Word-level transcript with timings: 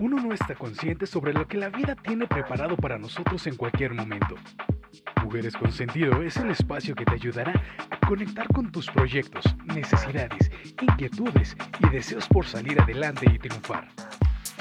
uno 0.00 0.16
no 0.16 0.32
está 0.32 0.54
consciente 0.54 1.06
sobre 1.06 1.32
lo 1.32 1.46
que 1.46 1.58
la 1.58 1.68
vida 1.68 1.94
tiene 1.94 2.26
preparado 2.26 2.76
para 2.76 2.98
nosotros 2.98 3.46
en 3.46 3.56
cualquier 3.56 3.94
momento. 3.94 4.34
Mujeres 5.22 5.56
con 5.56 5.72
Sentido 5.72 6.22
es 6.22 6.36
el 6.36 6.50
espacio 6.50 6.94
que 6.94 7.04
te 7.04 7.14
ayudará 7.14 7.52
a 7.90 8.06
conectar 8.06 8.46
con 8.48 8.70
tus 8.70 8.90
proyectos, 8.90 9.44
necesidades, 9.64 10.50
inquietudes 10.80 11.56
y 11.80 11.88
deseos 11.88 12.28
por 12.28 12.46
salir 12.46 12.80
adelante 12.80 13.26
y 13.32 13.38
triunfar. 13.38 13.88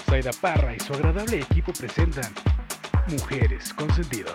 Zaida 0.05 0.31
Parra 0.39 0.75
y 0.75 0.79
su 0.79 0.93
agradable 0.93 1.39
equipo 1.39 1.73
presentan 1.73 2.31
Mujeres 3.09 3.73
con 3.73 3.91
Sentido. 3.93 4.31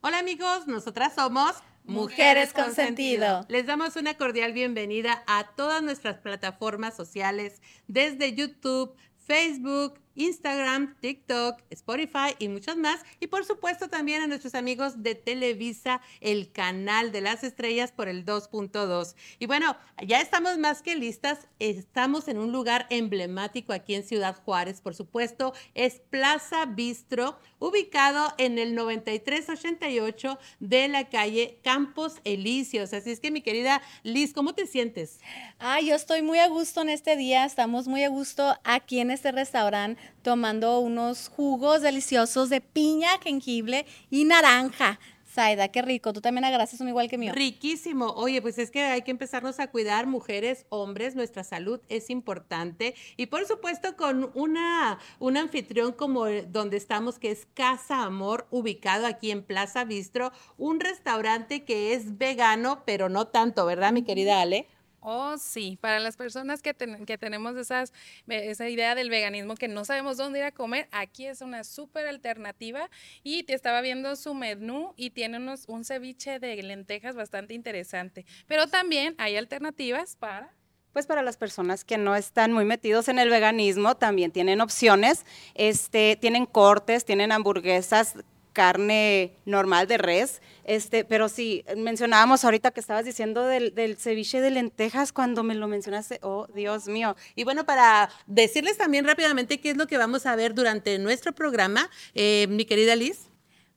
Hola 0.00 0.18
amigos, 0.18 0.66
nosotras 0.66 1.14
somos 1.14 1.62
Mujeres 1.84 2.52
con 2.52 2.74
Sentido. 2.74 3.44
Les 3.48 3.66
damos 3.66 3.96
una 3.96 4.14
cordial 4.14 4.52
bienvenida 4.52 5.24
a 5.26 5.48
todas 5.56 5.82
nuestras 5.82 6.18
plataformas 6.18 6.96
sociales, 6.96 7.60
desde 7.88 8.34
YouTube, 8.34 8.94
Facebook, 9.18 9.98
Instagram, 10.14 10.96
TikTok, 11.00 11.60
Spotify 11.70 12.34
y 12.38 12.48
muchos 12.48 12.76
más. 12.76 13.00
Y 13.20 13.28
por 13.28 13.44
supuesto 13.44 13.88
también 13.88 14.22
a 14.22 14.26
nuestros 14.26 14.54
amigos 14.54 15.02
de 15.02 15.14
Televisa, 15.14 16.00
el 16.20 16.52
canal 16.52 17.12
de 17.12 17.20
las 17.20 17.44
estrellas 17.44 17.92
por 17.92 18.08
el 18.08 18.24
2.2. 18.24 19.14
Y 19.38 19.46
bueno, 19.46 19.76
ya 20.06 20.20
estamos 20.20 20.58
más 20.58 20.82
que 20.82 20.96
listas. 20.96 21.48
Estamos 21.58 22.28
en 22.28 22.38
un 22.38 22.52
lugar 22.52 22.86
emblemático 22.90 23.72
aquí 23.72 23.94
en 23.94 24.02
Ciudad 24.02 24.36
Juárez, 24.44 24.80
por 24.80 24.94
supuesto. 24.94 25.52
Es 25.74 26.00
Plaza 26.10 26.66
Bistro, 26.66 27.38
ubicado 27.58 28.32
en 28.38 28.58
el 28.58 28.74
9388 28.74 30.38
de 30.60 30.88
la 30.88 31.08
calle 31.08 31.58
Campos 31.62 32.20
Elíseos. 32.24 32.92
Así 32.92 33.10
es 33.10 33.20
que 33.20 33.30
mi 33.30 33.42
querida 33.42 33.82
Liz, 34.02 34.32
¿cómo 34.32 34.54
te 34.54 34.66
sientes? 34.66 35.20
Ah, 35.58 35.80
yo 35.80 35.94
estoy 35.94 36.22
muy 36.22 36.38
a 36.38 36.48
gusto 36.48 36.82
en 36.82 36.88
este 36.88 37.16
día. 37.16 37.44
Estamos 37.44 37.88
muy 37.88 38.04
a 38.04 38.08
gusto 38.08 38.56
aquí 38.64 39.00
en 39.00 39.10
este 39.10 39.32
restaurante 39.32 40.01
tomando 40.22 40.80
unos 40.80 41.28
jugos 41.28 41.82
deliciosos 41.82 42.50
de 42.50 42.60
piña, 42.60 43.10
jengibre 43.22 43.86
y 44.10 44.24
naranja. 44.24 44.98
Saida, 45.32 45.68
qué 45.68 45.80
rico. 45.80 46.12
Tú 46.12 46.20
también 46.20 46.44
agarraste 46.44 46.76
uno 46.80 46.90
igual 46.90 47.08
que 47.08 47.16
mío. 47.16 47.32
Riquísimo. 47.32 48.08
Oye, 48.16 48.42
pues 48.42 48.58
es 48.58 48.70
que 48.70 48.82
hay 48.82 49.00
que 49.00 49.10
empezarnos 49.10 49.60
a 49.60 49.68
cuidar, 49.68 50.06
mujeres, 50.06 50.66
hombres, 50.68 51.14
nuestra 51.16 51.42
salud 51.42 51.80
es 51.88 52.10
importante. 52.10 52.94
Y 53.16 53.26
por 53.26 53.46
supuesto, 53.46 53.96
con 53.96 54.30
una, 54.34 54.98
un 55.20 55.38
anfitrión 55.38 55.92
como 55.92 56.26
donde 56.26 56.76
estamos, 56.76 57.18
que 57.18 57.30
es 57.30 57.46
Casa 57.54 58.02
Amor, 58.02 58.46
ubicado 58.50 59.06
aquí 59.06 59.30
en 59.30 59.42
Plaza 59.42 59.84
Bistro, 59.84 60.32
un 60.58 60.80
restaurante 60.80 61.64
que 61.64 61.94
es 61.94 62.18
vegano, 62.18 62.82
pero 62.84 63.08
no 63.08 63.26
tanto, 63.26 63.64
¿verdad, 63.64 63.92
mi 63.92 64.02
querida 64.02 64.42
Ale? 64.42 64.66
Oh, 65.04 65.36
sí, 65.36 65.76
para 65.80 65.98
las 65.98 66.16
personas 66.16 66.62
que, 66.62 66.74
que 66.74 67.18
tenemos 67.18 67.56
esas, 67.56 67.92
esa 68.28 68.68
idea 68.68 68.94
del 68.94 69.10
veganismo, 69.10 69.56
que 69.56 69.66
no 69.66 69.84
sabemos 69.84 70.16
dónde 70.16 70.38
ir 70.38 70.44
a 70.44 70.52
comer, 70.52 70.88
aquí 70.92 71.26
es 71.26 71.40
una 71.40 71.64
súper 71.64 72.06
alternativa 72.06 72.88
y 73.24 73.42
te 73.42 73.54
estaba 73.54 73.80
viendo 73.80 74.14
su 74.14 74.32
menú 74.32 74.94
y 74.96 75.10
tiene 75.10 75.38
unos, 75.38 75.64
un 75.66 75.84
ceviche 75.84 76.38
de 76.38 76.62
lentejas 76.62 77.16
bastante 77.16 77.52
interesante, 77.52 78.24
pero 78.46 78.68
también 78.68 79.16
hay 79.18 79.36
alternativas 79.36 80.14
para... 80.14 80.54
Pues 80.92 81.06
para 81.06 81.22
las 81.22 81.36
personas 81.36 81.84
que 81.84 81.98
no 81.98 82.14
están 82.14 82.52
muy 82.52 82.64
metidos 82.64 83.08
en 83.08 83.18
el 83.18 83.28
veganismo, 83.28 83.96
también 83.96 84.30
tienen 84.30 84.60
opciones, 84.60 85.24
este, 85.54 86.16
tienen 86.20 86.46
cortes, 86.46 87.04
tienen 87.04 87.32
hamburguesas 87.32 88.14
carne 88.52 89.36
normal 89.44 89.86
de 89.86 89.98
res, 89.98 90.42
este, 90.64 91.04
pero 91.04 91.28
sí, 91.28 91.64
mencionábamos 91.76 92.44
ahorita 92.44 92.70
que 92.70 92.80
estabas 92.80 93.04
diciendo 93.04 93.46
del, 93.46 93.96
ceviche 93.98 94.40
de 94.40 94.50
lentejas 94.50 95.12
cuando 95.12 95.42
me 95.42 95.54
lo 95.54 95.68
mencionaste, 95.68 96.18
oh 96.22 96.46
Dios 96.54 96.86
mío. 96.86 97.16
Y 97.34 97.44
bueno, 97.44 97.64
para 97.64 98.10
decirles 98.26 98.78
también 98.78 99.04
rápidamente 99.04 99.60
qué 99.60 99.70
es 99.70 99.76
lo 99.76 99.86
que 99.86 99.98
vamos 99.98 100.26
a 100.26 100.36
ver 100.36 100.54
durante 100.54 100.98
nuestro 100.98 101.32
programa, 101.32 101.90
eh, 102.14 102.46
mi 102.48 102.64
querida 102.64 102.94
Liz. 102.96 103.28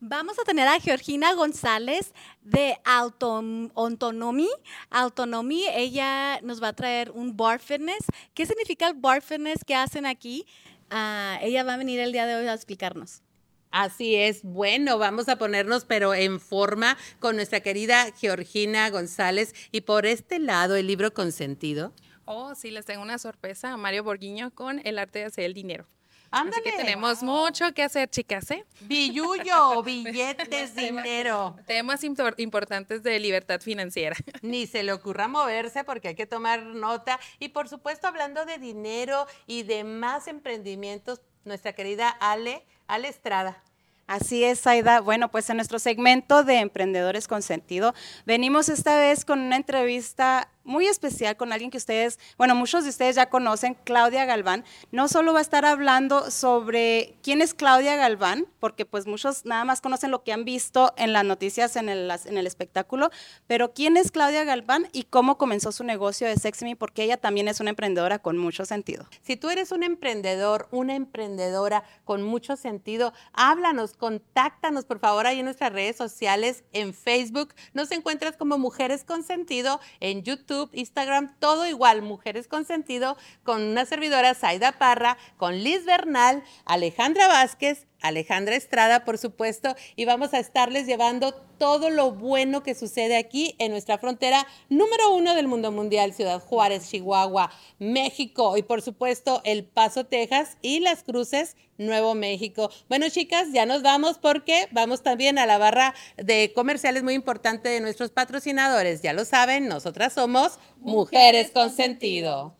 Vamos 0.01 0.37
a 0.37 0.43
tener 0.43 0.67
a 0.67 0.79
Georgina 0.79 1.33
González 1.33 2.13
de 2.43 2.77
Autonomy. 2.83 4.49
Autonomy, 4.91 5.63
ella 5.73 6.39
nos 6.41 6.61
va 6.61 6.67
a 6.67 6.73
traer 6.73 7.11
un 7.11 7.35
bar 7.35 7.59
fitness. 7.59 8.05
¿Qué 8.33 8.45
significa 8.45 8.87
el 8.87 8.93
bar 8.93 9.21
fitness 9.21 9.63
que 9.65 9.73
hacen 9.73 10.05
aquí? 10.05 10.45
Ah, 10.91 11.39
ella 11.41 11.63
va 11.63 11.73
a 11.73 11.77
venir 11.77 11.99
el 11.99 12.11
día 12.11 12.27
de 12.27 12.35
hoy 12.35 12.47
a 12.47 12.53
explicarnos. 12.53 13.24
Así 13.71 14.15
es, 14.15 14.43
bueno, 14.43 14.97
vamos 14.97 15.27
a 15.27 15.37
ponernos 15.37 15.85
pero 15.85 16.13
en 16.13 16.39
forma 16.39 16.97
con 17.19 17.35
nuestra 17.35 17.59
querida 17.59 18.07
Georgina 18.17 18.89
González 18.89 19.53
y 19.71 19.81
por 19.81 20.05
este 20.05 20.39
lado 20.39 20.75
el 20.75 20.87
libro 20.87 21.13
consentido. 21.13 21.93
Oh, 22.25 22.55
sí, 22.55 22.71
les 22.71 22.85
tengo 22.85 23.03
una 23.03 23.19
sorpresa 23.19 23.73
a 23.73 23.77
Mario 23.77 24.03
Borguiño 24.03 24.51
con 24.51 24.81
el 24.85 24.97
arte 24.97 25.19
de 25.19 25.25
hacer 25.25 25.45
el 25.45 25.53
dinero. 25.53 25.87
Ándale. 26.31 26.63
Así 26.63 26.71
que 26.71 26.77
tenemos 26.83 27.23
mucho 27.23 27.71
que 27.73 27.83
hacer, 27.83 28.09
chicas, 28.09 28.49
¿eh? 28.51 28.65
Billuyo, 28.81 29.83
billetes, 29.83 30.75
dinero. 30.75 31.55
Temas 31.65 32.03
importantes 32.03 33.03
de 33.03 33.19
libertad 33.19 33.61
financiera. 33.61 34.15
Ni 34.41 34.67
se 34.67 34.83
le 34.83 34.91
ocurra 34.91 35.27
moverse 35.27 35.83
porque 35.83 36.09
hay 36.09 36.15
que 36.15 36.25
tomar 36.25 36.63
nota. 36.63 37.19
Y 37.39 37.49
por 37.49 37.69
supuesto, 37.69 38.07
hablando 38.07 38.45
de 38.45 38.57
dinero 38.57 39.27
y 39.47 39.63
de 39.63 39.83
más 39.83 40.27
emprendimientos, 40.27 41.21
nuestra 41.45 41.73
querida 41.73 42.09
Ale, 42.09 42.63
Ale 42.87 43.07
Estrada. 43.07 43.61
Así 44.07 44.43
es, 44.43 44.67
Aida. 44.67 45.01
Bueno, 45.01 45.31
pues 45.31 45.49
en 45.49 45.57
nuestro 45.57 45.79
segmento 45.79 46.43
de 46.43 46.59
Emprendedores 46.59 47.27
con 47.27 47.41
Sentido, 47.41 47.95
venimos 48.25 48.69
esta 48.69 48.97
vez 48.97 49.25
con 49.25 49.39
una 49.39 49.55
entrevista 49.55 50.49
muy 50.65 50.87
especial 50.87 51.37
con 51.37 51.53
alguien 51.53 51.71
que 51.71 51.77
ustedes, 51.77 52.19
bueno, 52.37 52.55
muchos 52.55 52.83
de 52.83 52.89
ustedes 52.89 53.15
ya 53.15 53.29
conocen, 53.29 53.77
Claudia 53.83 54.25
Galván. 54.25 54.65
No 54.91 55.07
solo 55.07 55.33
va 55.33 55.39
a 55.39 55.41
estar 55.41 55.65
hablando 55.65 56.31
sobre 56.31 57.15
quién 57.21 57.41
es 57.41 57.53
Claudia 57.53 57.95
Galván, 57.95 58.47
porque 58.59 58.85
pues 58.85 59.07
muchos 59.07 59.45
nada 59.45 59.63
más 59.63 59.81
conocen 59.81 60.11
lo 60.11 60.23
que 60.23 60.33
han 60.33 60.43
visto 60.43 60.93
en 60.97 61.13
las 61.13 61.23
noticias, 61.23 61.75
en 61.75 61.89
el, 61.89 62.11
en 62.25 62.37
el 62.37 62.47
espectáculo, 62.47 63.11
pero 63.47 63.73
quién 63.73 63.95
es 63.95 64.11
Claudia 64.11 64.43
Galván 64.43 64.87
y 64.91 65.03
cómo 65.03 65.37
comenzó 65.37 65.71
su 65.71 65.83
negocio 65.83 66.27
de 66.27 66.35
Sexme, 66.35 66.75
porque 66.75 67.03
ella 67.03 67.17
también 67.17 67.47
es 67.47 67.59
una 67.59 67.69
emprendedora 67.69 68.19
con 68.19 68.37
mucho 68.37 68.65
sentido. 68.65 69.05
Si 69.21 69.37
tú 69.37 69.49
eres 69.49 69.71
un 69.71 69.83
emprendedor, 69.83 70.67
una 70.71 70.95
emprendedora 70.95 71.83
con 72.03 72.23
mucho 72.23 72.55
sentido, 72.55 73.13
háblanos, 73.33 73.93
contáctanos 73.93 74.85
por 74.85 74.99
favor 74.99 75.27
ahí 75.27 75.39
en 75.39 75.45
nuestras 75.45 75.71
redes 75.71 75.95
sociales, 75.95 76.63
en 76.73 76.93
Facebook, 76.93 77.53
nos 77.73 77.91
encuentras 77.91 78.35
como 78.35 78.57
Mujeres 78.57 79.03
con 79.03 79.23
Sentido, 79.23 79.79
en 79.99 80.23
YouTube 80.23 80.54
Instagram, 80.73 81.35
todo 81.39 81.67
igual, 81.67 82.01
Mujeres 82.01 82.47
con 82.47 82.65
Sentido, 82.65 83.17
con 83.43 83.61
una 83.61 83.85
servidora, 83.85 84.33
Zaida 84.33 84.73
Parra, 84.73 85.17
con 85.37 85.55
Liz 85.55 85.85
Bernal, 85.85 86.43
Alejandra 86.65 87.27
Vázquez, 87.27 87.87
Alejandra 88.07 88.55
Estrada, 88.55 89.05
por 89.05 89.17
supuesto, 89.17 89.75
y 89.95 90.05
vamos 90.05 90.33
a 90.33 90.39
estarles 90.39 90.85
llevando 90.85 91.33
todo 91.57 91.89
lo 91.89 92.11
bueno 92.11 92.63
que 92.63 92.75
sucede 92.75 93.17
aquí 93.17 93.55
en 93.59 93.71
nuestra 93.71 93.97
frontera 93.97 94.45
número 94.69 95.13
uno 95.13 95.35
del 95.35 95.47
mundo 95.47 95.71
mundial, 95.71 96.13
Ciudad 96.13 96.41
Juárez, 96.41 96.89
Chihuahua, 96.89 97.51
México 97.79 98.57
y 98.57 98.63
por 98.63 98.81
supuesto 98.81 99.41
El 99.43 99.63
Paso, 99.63 100.05
Texas 100.05 100.57
y 100.61 100.79
Las 100.79 101.03
Cruces, 101.03 101.55
Nuevo 101.77 102.15
México. 102.15 102.69
Bueno, 102.89 103.09
chicas, 103.09 103.47
ya 103.53 103.65
nos 103.65 103.81
vamos 103.81 104.17
porque 104.17 104.67
vamos 104.71 105.03
también 105.03 105.37
a 105.37 105.45
la 105.45 105.57
barra 105.57 105.93
de 106.17 106.51
comerciales 106.53 107.03
muy 107.03 107.13
importante 107.13 107.69
de 107.69 107.81
nuestros 107.81 108.11
patrocinadores. 108.11 109.01
Ya 109.01 109.13
lo 109.13 109.25
saben, 109.25 109.67
nosotras 109.67 110.13
somos 110.13 110.59
Mujeres 110.79 111.51
con 111.51 111.69
Sentido. 111.71 112.55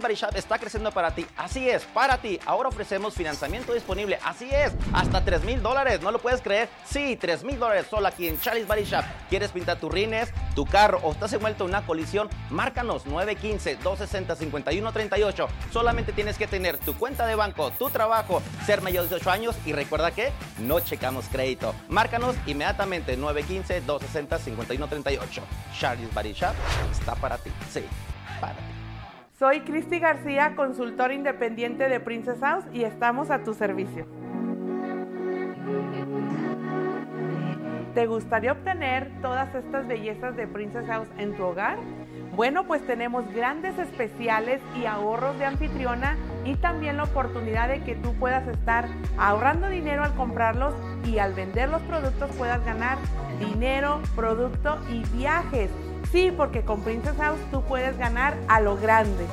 Body 0.00 0.14
Shop 0.14 0.34
está 0.34 0.58
creciendo 0.58 0.90
para 0.92 1.14
ti. 1.14 1.26
Así 1.36 1.68
es, 1.68 1.84
para 1.84 2.16
ti. 2.18 2.40
Ahora 2.46 2.68
ofrecemos 2.68 3.14
financiamiento 3.14 3.72
disponible. 3.72 4.18
Así 4.24 4.48
es, 4.52 4.72
hasta 4.92 5.24
3 5.24 5.44
mil 5.44 5.62
dólares. 5.62 6.02
¿No 6.02 6.10
lo 6.10 6.18
puedes 6.18 6.42
creer? 6.42 6.68
Sí, 6.84 7.16
3 7.16 7.44
mil 7.44 7.58
dólares 7.58 7.86
solo 7.88 8.06
aquí 8.06 8.28
en 8.28 8.38
Charlie's 8.38 8.68
Body. 8.68 8.82
¿Quieres 9.30 9.50
pintar 9.52 9.78
tus 9.78 9.90
rines, 9.92 10.30
tu 10.54 10.66
carro 10.66 10.98
o 11.02 11.12
estás 11.12 11.32
envuelto 11.32 11.64
en 11.64 11.70
una 11.70 11.86
colisión? 11.86 12.28
Márcanos 12.50 13.06
915-260-5138. 13.06 15.46
Solamente 15.72 16.12
tienes 16.12 16.36
que 16.36 16.48
tener 16.48 16.78
tu 16.78 16.94
cuenta 16.94 17.26
de 17.26 17.36
banco, 17.36 17.70
tu 17.72 17.90
trabajo, 17.90 18.42
ser 18.66 18.80
mayor 18.82 19.04
de 19.04 19.10
18 19.10 19.30
años 19.30 19.54
y 19.64 19.72
recuerda 19.72 20.10
que 20.10 20.32
no 20.58 20.80
checamos 20.80 21.26
crédito. 21.30 21.76
Márcanos 21.88 22.34
inmediatamente 22.46 23.16
915-260-5138. 23.18 25.42
Charlie's 25.78 26.12
Body 26.12 26.32
Shop 26.32 26.56
está 26.90 27.14
para 27.14 27.38
ti. 27.38 27.52
Sí, 27.70 27.84
para 28.40 28.54
ti. 28.54 28.81
Soy 29.42 29.62
Cristi 29.62 29.98
García, 29.98 30.54
consultor 30.54 31.10
independiente 31.10 31.88
de 31.88 31.98
Princess 31.98 32.38
House 32.38 32.64
y 32.72 32.84
estamos 32.84 33.28
a 33.32 33.42
tu 33.42 33.54
servicio. 33.54 34.06
¿Te 37.92 38.06
gustaría 38.06 38.52
obtener 38.52 39.10
todas 39.20 39.52
estas 39.56 39.88
bellezas 39.88 40.36
de 40.36 40.46
Princess 40.46 40.86
House 40.86 41.08
en 41.18 41.36
tu 41.36 41.42
hogar? 41.42 41.76
Bueno, 42.36 42.68
pues 42.68 42.86
tenemos 42.86 43.24
grandes 43.34 43.76
especiales 43.80 44.60
y 44.80 44.86
ahorros 44.86 45.36
de 45.40 45.46
anfitriona 45.46 46.16
y 46.44 46.54
también 46.54 46.96
la 46.96 47.02
oportunidad 47.02 47.66
de 47.66 47.82
que 47.82 47.96
tú 47.96 48.14
puedas 48.14 48.46
estar 48.46 48.86
ahorrando 49.18 49.68
dinero 49.68 50.04
al 50.04 50.14
comprarlos 50.14 50.72
y 51.04 51.18
al 51.18 51.34
vender 51.34 51.68
los 51.68 51.82
productos 51.82 52.30
puedas 52.36 52.64
ganar 52.64 52.96
dinero, 53.40 54.00
producto 54.14 54.78
y 54.88 55.02
viajes 55.16 55.68
Sí, 56.12 56.30
porque 56.30 56.62
con 56.62 56.82
Princess 56.82 57.16
House 57.16 57.40
tú 57.50 57.62
puedes 57.62 57.96
ganar 57.96 58.36
a 58.46 58.60
lo 58.60 58.76
grande. 58.76 59.26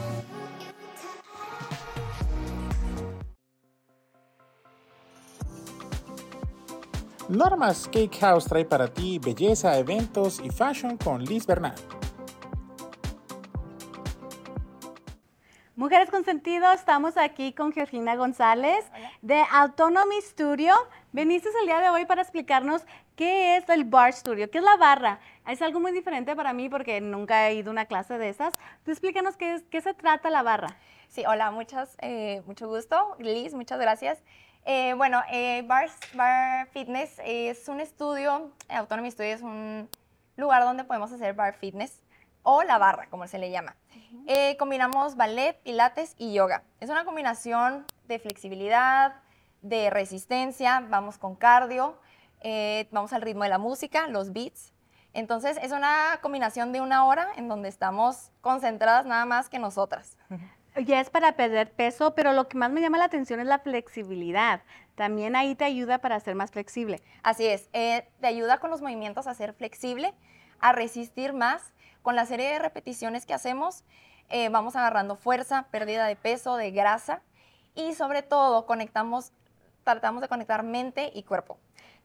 Norma's 7.28 7.90
Cake 7.92 8.18
House 8.22 8.46
trae 8.46 8.64
para 8.64 8.88
ti 8.88 9.20
belleza, 9.20 9.78
eventos 9.78 10.40
y 10.40 10.50
fashion 10.50 10.96
con 10.96 11.22
Liz 11.26 11.46
Bernal. 11.46 11.76
Mujeres 15.76 16.10
con 16.10 16.24
sentido, 16.26 16.72
estamos 16.72 17.16
aquí 17.18 17.54
con 17.54 17.72
Georgina 17.72 18.16
González 18.16 18.86
de 19.22 19.44
Autonomy 19.52 20.22
Studio. 20.22 20.74
Veniste 21.12 21.50
el 21.62 21.68
día 21.68 21.80
de 21.80 21.90
hoy 21.90 22.06
para 22.06 22.22
explicarnos 22.22 22.86
qué 23.16 23.58
es 23.58 23.68
el 23.70 23.84
Bar 23.84 24.14
Studio, 24.14 24.50
qué 24.50 24.58
es 24.58 24.64
la 24.64 24.78
barra, 24.78 25.20
es 25.50 25.62
algo 25.62 25.80
muy 25.80 25.92
diferente 25.92 26.36
para 26.36 26.54
mí 26.54 26.70
porque 26.70 27.02
nunca 27.02 27.48
he 27.50 27.56
ido 27.56 27.70
a 27.70 27.74
una 27.74 27.86
clase 27.86 28.18
de 28.18 28.30
esas. 28.30 28.54
Tú 28.86 28.92
explícanos 28.92 29.36
qué, 29.36 29.56
es- 29.56 29.64
qué 29.64 29.82
se 29.82 29.94
trata 29.94 30.30
la 30.30 30.44
barra. 30.44 30.76
Sí, 31.08 31.24
hola, 31.26 31.50
muchas, 31.50 31.98
eh, 32.02 32.44
mucho 32.46 32.68
gusto. 32.68 33.16
Liz, 33.20 33.54
muchas 33.56 33.80
gracias. 33.80 34.20
Eh, 34.66 34.94
bueno, 34.94 35.24
eh, 35.32 35.64
Bar, 35.66 35.90
Bar 36.14 36.68
Fitness 36.68 37.20
es 37.26 37.68
un 37.68 37.80
estudio, 37.80 38.52
Autonomy 38.68 39.10
Studio 39.10 39.34
es 39.34 39.42
un 39.42 39.90
lugar 40.36 40.64
donde 40.64 40.84
podemos 40.84 41.12
hacer 41.12 41.34
bar 41.34 41.56
fitness 41.56 42.04
o 42.44 42.62
la 42.64 42.78
barra, 42.78 43.08
como 43.10 43.26
se 43.28 43.40
le 43.40 43.50
llama. 43.50 43.76
Eh, 44.28 44.56
combinamos 44.58 45.16
ballet, 45.16 45.58
pilates 45.64 46.14
y 46.18 46.34
yoga. 46.34 46.64
Es 46.80 46.90
una 46.90 47.06
combinación 47.06 47.86
de 48.08 48.20
flexibilidad, 48.20 49.16
de 49.62 49.90
resistencia, 49.90 50.86
vamos 50.88 51.18
con 51.18 51.36
cardio, 51.36 51.98
eh, 52.42 52.88
vamos 52.92 53.14
al 53.14 53.22
ritmo 53.24 53.44
de 53.44 53.50
la 53.50 53.58
música, 53.58 54.08
los 54.08 54.32
beats. 54.32 54.74
Entonces 55.14 55.58
es 55.62 55.72
una 55.72 56.20
combinación 56.22 56.72
de 56.72 56.82
una 56.82 57.06
hora 57.06 57.28
en 57.36 57.48
donde 57.48 57.70
estamos 57.70 58.32
concentradas 58.42 59.06
nada 59.06 59.26
más 59.26 59.50
que 59.50 59.60
nosotras. 59.60 60.18
Ya 60.86 61.00
es 61.00 61.10
para 61.10 61.36
perder 61.36 61.72
peso, 61.72 62.14
pero 62.14 62.32
lo 62.34 62.48
que 62.48 62.58
más 62.58 62.72
me 62.72 62.80
llama 62.80 62.98
la 62.98 63.06
atención 63.06 63.40
es 63.40 63.48
la 63.48 63.60
flexibilidad. 63.60 64.62
También 64.96 65.36
ahí 65.36 65.56
te 65.56 65.66
ayuda 65.66 65.98
para 65.98 66.20
ser 66.20 66.36
más 66.36 66.52
flexible. 66.52 67.02
Así 67.24 67.48
es, 67.48 67.70
eh, 67.74 68.08
te 68.22 68.28
ayuda 68.28 68.60
con 68.60 68.70
los 68.70 68.82
movimientos 68.82 69.28
a 69.28 69.34
ser 69.34 69.54
flexible, 69.54 70.14
a 70.60 70.72
resistir 70.72 71.34
más. 71.34 71.74
Con 72.02 72.16
la 72.16 72.26
serie 72.26 72.50
de 72.50 72.60
repeticiones 72.60 73.26
que 73.26 73.34
hacemos, 73.34 73.84
eh, 74.30 74.50
vamos 74.50 74.76
agarrando 74.76 75.16
fuerza, 75.16 75.68
pérdida 75.72 76.06
de 76.06 76.16
peso, 76.16 76.56
de 76.56 76.72
grasa 76.72 77.22
y 77.76 77.94
sobre 77.94 78.22
todo 78.22 78.66
conectamos, 78.66 79.32
tratamos 79.84 80.22
de 80.22 80.28
conectar 80.28 80.64
mente 80.64 81.12
y 81.14 81.24
cuerpo. 81.24 81.58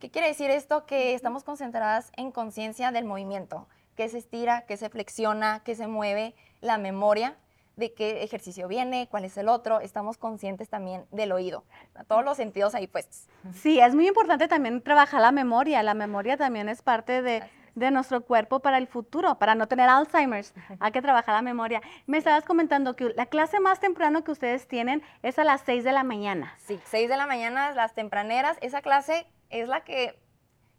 ¿Qué 0.05 0.11
quiere 0.11 0.29
decir 0.29 0.51
esto? 0.51 0.85
Que 0.85 1.15
estamos 1.15 1.45
concentradas 1.45 2.13
en 2.19 2.31
conciencia 2.31 2.93
del 2.93 3.07
movimiento, 3.07 3.67
que 3.97 4.07
se 4.11 4.19
estira, 4.19 4.67
que 4.67 4.77
se 4.77 4.91
flexiona, 4.91 5.63
que 5.65 5.75
se 5.75 5.87
mueve, 5.87 6.35
la 6.61 6.77
memoria 6.77 7.39
de 7.77 7.95
qué 7.95 8.23
ejercicio 8.23 8.69
viene, 8.69 9.09
cuál 9.11 9.25
es 9.25 9.39
el 9.39 9.49
otro. 9.49 9.81
Estamos 9.81 10.19
conscientes 10.19 10.69
también 10.69 11.07
del 11.11 11.33
oído, 11.33 11.65
todos 12.07 12.23
los 12.23 12.37
sentidos 12.37 12.75
ahí 12.75 12.87
puestos. 12.87 13.31
Sí, 13.55 13.81
es 13.81 13.95
muy 13.95 14.07
importante 14.07 14.47
también 14.47 14.83
trabajar 14.83 15.23
la 15.23 15.33
memoria. 15.33 15.83
La 15.83 15.95
memoria 15.95 16.37
también 16.37 16.69
es 16.69 16.83
parte 16.83 17.23
de, 17.23 17.43
de 17.75 17.91
nuestro 17.91 18.27
cuerpo 18.27 18.61
para 18.61 18.77
el 18.77 18.87
futuro, 18.87 19.39
para 19.39 19.55
no 19.55 19.69
tener 19.69 19.89
Alzheimer's. 19.89 20.53
Hay 20.81 20.93
que 20.93 21.01
trabajar 21.01 21.35
la 21.35 21.41
memoria. 21.41 21.81
Me 22.07 22.19
estabas 22.19 22.45
comentando 22.45 22.95
que 22.95 23.15
la 23.17 23.25
clase 23.25 23.59
más 23.59 23.81
temprano 23.81 24.23
que 24.23 24.33
ustedes 24.33 24.69
tienen 24.69 25.03
es 25.23 25.39
a 25.39 25.45
las 25.45 25.63
6 25.63 25.83
de 25.83 25.93
la 25.93 26.05
mañana. 26.05 26.53
Sí, 26.59 26.79
6 26.85 27.09
de 27.09 27.17
la 27.17 27.27
mañana, 27.27 27.73
las 27.73 27.95
tempraneras. 27.95 28.59
Esa 28.61 28.83
clase 28.83 29.27
es 29.61 29.69
la 29.69 29.83
que 29.83 30.19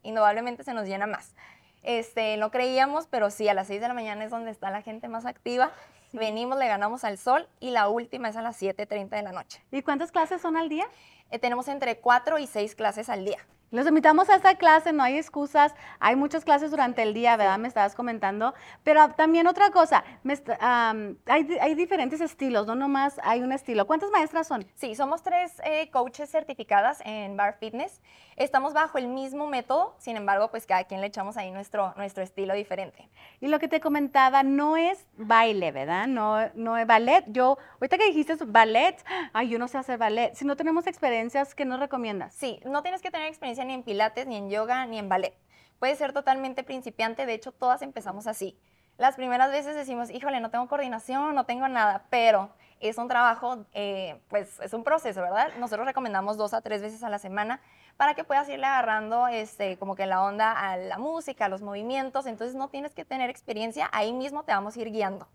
indudablemente 0.04 0.63
se 0.63 0.74
nos 0.74 0.88
llena 0.88 1.07
más. 1.07 1.33
Este, 1.81 2.36
no 2.38 2.51
creíamos, 2.51 3.07
pero 3.07 3.30
sí, 3.30 3.48
a 3.48 3.54
las 3.54 3.68
6 3.68 3.80
de 3.80 3.88
la 3.88 3.94
mañana 3.94 4.24
es 4.24 4.31
donde 4.31 4.51
está 4.51 4.72
la 4.72 4.81
gente 4.81 5.07
más 5.07 5.25
activa. 5.25 5.72
Venimos, 6.13 6.57
le 6.57 6.68
ganamos 6.68 7.04
al 7.04 7.18
sol 7.18 7.48
y 7.60 7.72
la 7.72 7.89
última 7.89 8.30
es 8.30 8.36
a 8.38 8.42
las 8.42 8.62
7.30 8.62 9.10
de 9.10 9.22
la 9.22 9.31
noche. 9.31 9.63
¿Y 9.72 9.81
cuántas 9.81 10.12
clases 10.12 10.42
son 10.42 10.57
al 10.57 10.69
día? 10.69 10.88
Eh, 11.31 11.39
tenemos 11.39 11.68
entre 11.68 12.00
4 12.00 12.39
y 12.39 12.48
6 12.48 12.75
clases 12.75 13.10
al 13.10 13.25
día. 13.25 13.39
Los 13.71 13.88
invitamos 13.88 14.29
a 14.29 14.35
esta 14.35 14.56
clase, 14.56 14.94
no 14.94 15.03
hay 15.03 15.17
excusas, 15.17 15.73
hay 16.00 16.15
muchas 16.15 16.45
clases 16.45 16.71
durante 16.71 17.01
el 17.01 17.13
día, 17.13 17.35
¿verdad? 17.35 17.57
Me 17.57 17.67
estabas 17.67 17.95
comentando. 17.95 18.53
Pero 18.83 19.09
también 19.09 19.47
otra 19.47 19.71
cosa, 19.71 20.03
me 20.23 20.35
am, 20.59 21.17
hay, 21.25 21.57
hay 21.59 21.75
diferentes 21.75 22.21
estilos, 22.21 22.67
no 22.67 22.75
nomás 22.75 23.19
hay 23.23 23.41
un 23.41 23.51
estilo. 23.51 23.88
¿Cuántas 23.88 24.12
maestras 24.12 24.47
son? 24.47 24.65
Sí, 24.75 24.95
somos 24.95 25.23
tres 25.23 25.62
eh, 25.63 25.89
coaches 25.91 26.29
certificadas 26.29 27.01
en 27.06 27.35
Bar 27.38 27.57
Fitness. 27.59 28.01
Estamos 28.35 28.73
bajo 28.73 28.97
el 28.97 29.07
mismo 29.07 29.47
método, 29.47 29.95
sin 29.97 30.17
embargo, 30.17 30.51
pues 30.51 30.65
cada 30.65 30.83
quien 30.83 31.01
le 31.01 31.07
echamos 31.07 31.38
ahí 31.38 31.51
nuestro, 31.51 31.94
nuestro 31.95 32.21
estilo 32.23 32.53
diferente. 32.53 33.09
Y 33.39 33.47
lo 33.47 33.59
que 33.59 33.67
te 33.67 33.79
comentaba, 33.79 34.44
no 34.44 34.77
es 34.77 35.06
baile, 35.17 35.71
¿verdad? 35.71 36.07
No, 36.07 36.50
no 36.53 36.77
es 36.77 36.85
ballet. 36.85 37.23
Yo, 37.27 37.57
ahorita 37.79 37.97
que 37.97 38.06
dijiste 38.06 38.35
ballet, 38.45 38.97
ay, 39.33 39.50
yo 39.50 39.59
no 39.59 39.67
sé 39.67 39.77
hacer 39.77 39.97
ballet. 39.97 40.33
Si 40.35 40.45
no 40.45 40.56
tenemos 40.56 40.85
experiencias, 40.88 41.56
¿qué 41.56 41.65
nos 41.65 41.79
recomiendas? 41.79 42.35
Sí, 42.35 42.59
no 42.65 42.81
tienes 42.81 43.01
que 43.01 43.12
tener 43.12 43.27
experiencia 43.56 43.66
ni 43.66 43.74
en 43.74 43.84
pilates, 43.84 44.28
ni 44.28 44.36
en 44.36 44.50
yoga, 44.50 44.86
ni 44.86 45.00
en 45.00 45.07
ballet. 45.07 45.34
Puedes 45.80 45.98
ser 45.98 46.13
totalmente 46.13 46.63
principiante, 46.63 47.25
de 47.25 47.34
hecho 47.34 47.52
todas 47.52 47.81
empezamos 47.81 48.28
así. 48.28 48.57
Las 48.98 49.16
primeras 49.16 49.52
veces 49.52 49.75
decimos, 49.75 50.10
híjole, 50.10 50.40
no 50.40 50.50
tengo 50.50 50.68
coordinación, 50.68 51.36
no 51.36 51.46
tengo 51.46 51.68
nada, 51.68 52.06
pero 52.10 52.50
es 52.80 52.98
un 52.98 53.07
trabajo, 53.07 53.66
eh, 53.74 54.19
pues 54.30 54.60
es 54.60 54.74
un 54.74 54.84
proceso, 54.84 55.22
¿verdad? 55.22 55.50
Nosotros 55.60 55.86
recomendamos 55.86 56.38
dos 56.38 56.54
a 56.54 56.62
tres 56.62 56.81
veces 56.81 57.04
a 57.04 57.10
la 57.10 57.19
semana 57.19 57.62
para 57.98 58.13
que 58.13 58.24
puedas 58.24 58.48
irle 58.50 58.66
agarrando 58.66 59.28
este, 59.28 59.78
como 59.78 59.96
que 59.96 60.06
la 60.06 60.22
onda 60.24 60.51
a 60.51 60.78
la 60.78 60.98
música, 60.98 61.46
a 61.46 61.50
los 61.50 61.62
movimientos, 61.62 62.25
entonces 62.25 62.56
no 62.56 62.69
tienes 62.69 62.94
que 62.94 63.06
tener 63.06 63.30
experiencia, 63.30 63.90
ahí 63.92 64.13
mismo 64.13 64.44
te 64.44 64.51
vamos 64.51 64.75
a 64.75 64.81
ir 64.81 64.92
guiando. 64.92 65.28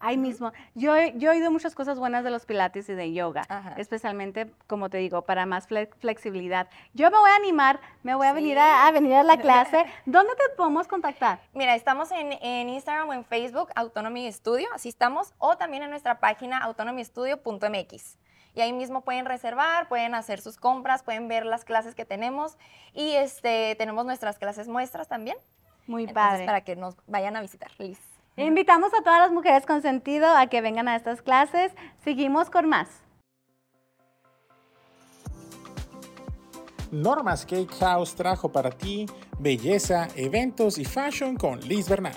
Ahí 0.00 0.18
mismo. 0.18 0.52
Yo, 0.74 0.94
he- 0.96 1.14
yo 1.16 1.30
he 1.32 1.36
oído 1.36 1.50
muchas 1.50 1.74
cosas 1.74 1.98
buenas 1.98 2.24
de 2.24 2.30
los 2.30 2.44
pilates 2.44 2.88
y 2.90 2.94
de 2.94 3.12
yoga, 3.14 3.42
Ajá. 3.48 3.74
especialmente, 3.78 4.52
como 4.66 4.90
te 4.90 4.98
digo, 4.98 5.22
para 5.22 5.46
más 5.46 5.66
fle- 5.68 5.88
flexibilidad. 5.98 6.68
Yo 6.92 7.10
me 7.10 7.16
voy 7.18 7.30
a 7.30 7.36
animar, 7.36 7.80
me 8.02 8.14
voy 8.14 8.26
a 8.26 8.32
venir 8.34 8.58
a, 8.58 8.86
a 8.86 8.90
venir 8.90 9.14
a 9.14 9.22
la 9.22 9.38
clase. 9.38 9.84
¿Dónde 10.06 10.34
te 10.34 10.54
podemos 10.56 10.88
contactar? 10.88 11.40
Mira, 11.54 11.74
estamos 11.74 12.10
en, 12.12 12.32
en 12.42 12.68
Instagram 12.68 13.08
o 13.08 13.12
en 13.14 13.24
Facebook, 13.24 13.70
Autonomy 13.76 14.30
Studio, 14.30 14.68
así 14.74 14.90
estamos, 14.90 15.32
o 15.38 15.56
también 15.56 15.82
en 15.84 15.90
nuestra 15.90 16.20
página 16.20 16.58
autonomystudio.mx. 16.58 18.18
Y 18.56 18.60
ahí 18.60 18.72
mismo 18.72 19.00
pueden 19.00 19.24
reservar, 19.26 19.88
pueden 19.88 20.14
hacer 20.14 20.40
sus 20.40 20.56
compras, 20.58 21.02
pueden 21.02 21.26
ver 21.28 21.44
las 21.46 21.64
clases 21.64 21.94
que 21.94 22.04
tenemos 22.04 22.56
y 22.92 23.12
este, 23.12 23.74
tenemos 23.76 24.04
nuestras 24.06 24.38
clases 24.38 24.68
muestras 24.68 25.08
también. 25.08 25.36
Muy 25.86 26.04
Entonces, 26.04 26.30
padre. 26.32 26.46
para 26.46 26.60
que 26.60 26.76
nos 26.76 26.94
vayan 27.06 27.36
a 27.36 27.40
visitar. 27.40 27.70
Liz. 27.78 27.98
Invitamos 28.36 28.92
a 28.94 29.02
todas 29.02 29.20
las 29.20 29.30
mujeres 29.30 29.64
con 29.64 29.80
sentido 29.80 30.26
a 30.26 30.48
que 30.48 30.60
vengan 30.60 30.88
a 30.88 30.96
estas 30.96 31.22
clases. 31.22 31.72
Seguimos 32.02 32.50
con 32.50 32.68
más. 32.68 32.88
Normas 36.90 37.46
Cake 37.46 37.72
House 37.80 38.14
trajo 38.14 38.50
para 38.50 38.70
ti 38.70 39.06
belleza, 39.38 40.08
eventos 40.16 40.78
y 40.78 40.84
fashion 40.84 41.36
con 41.36 41.60
Liz 41.60 41.88
Bernal. 41.88 42.16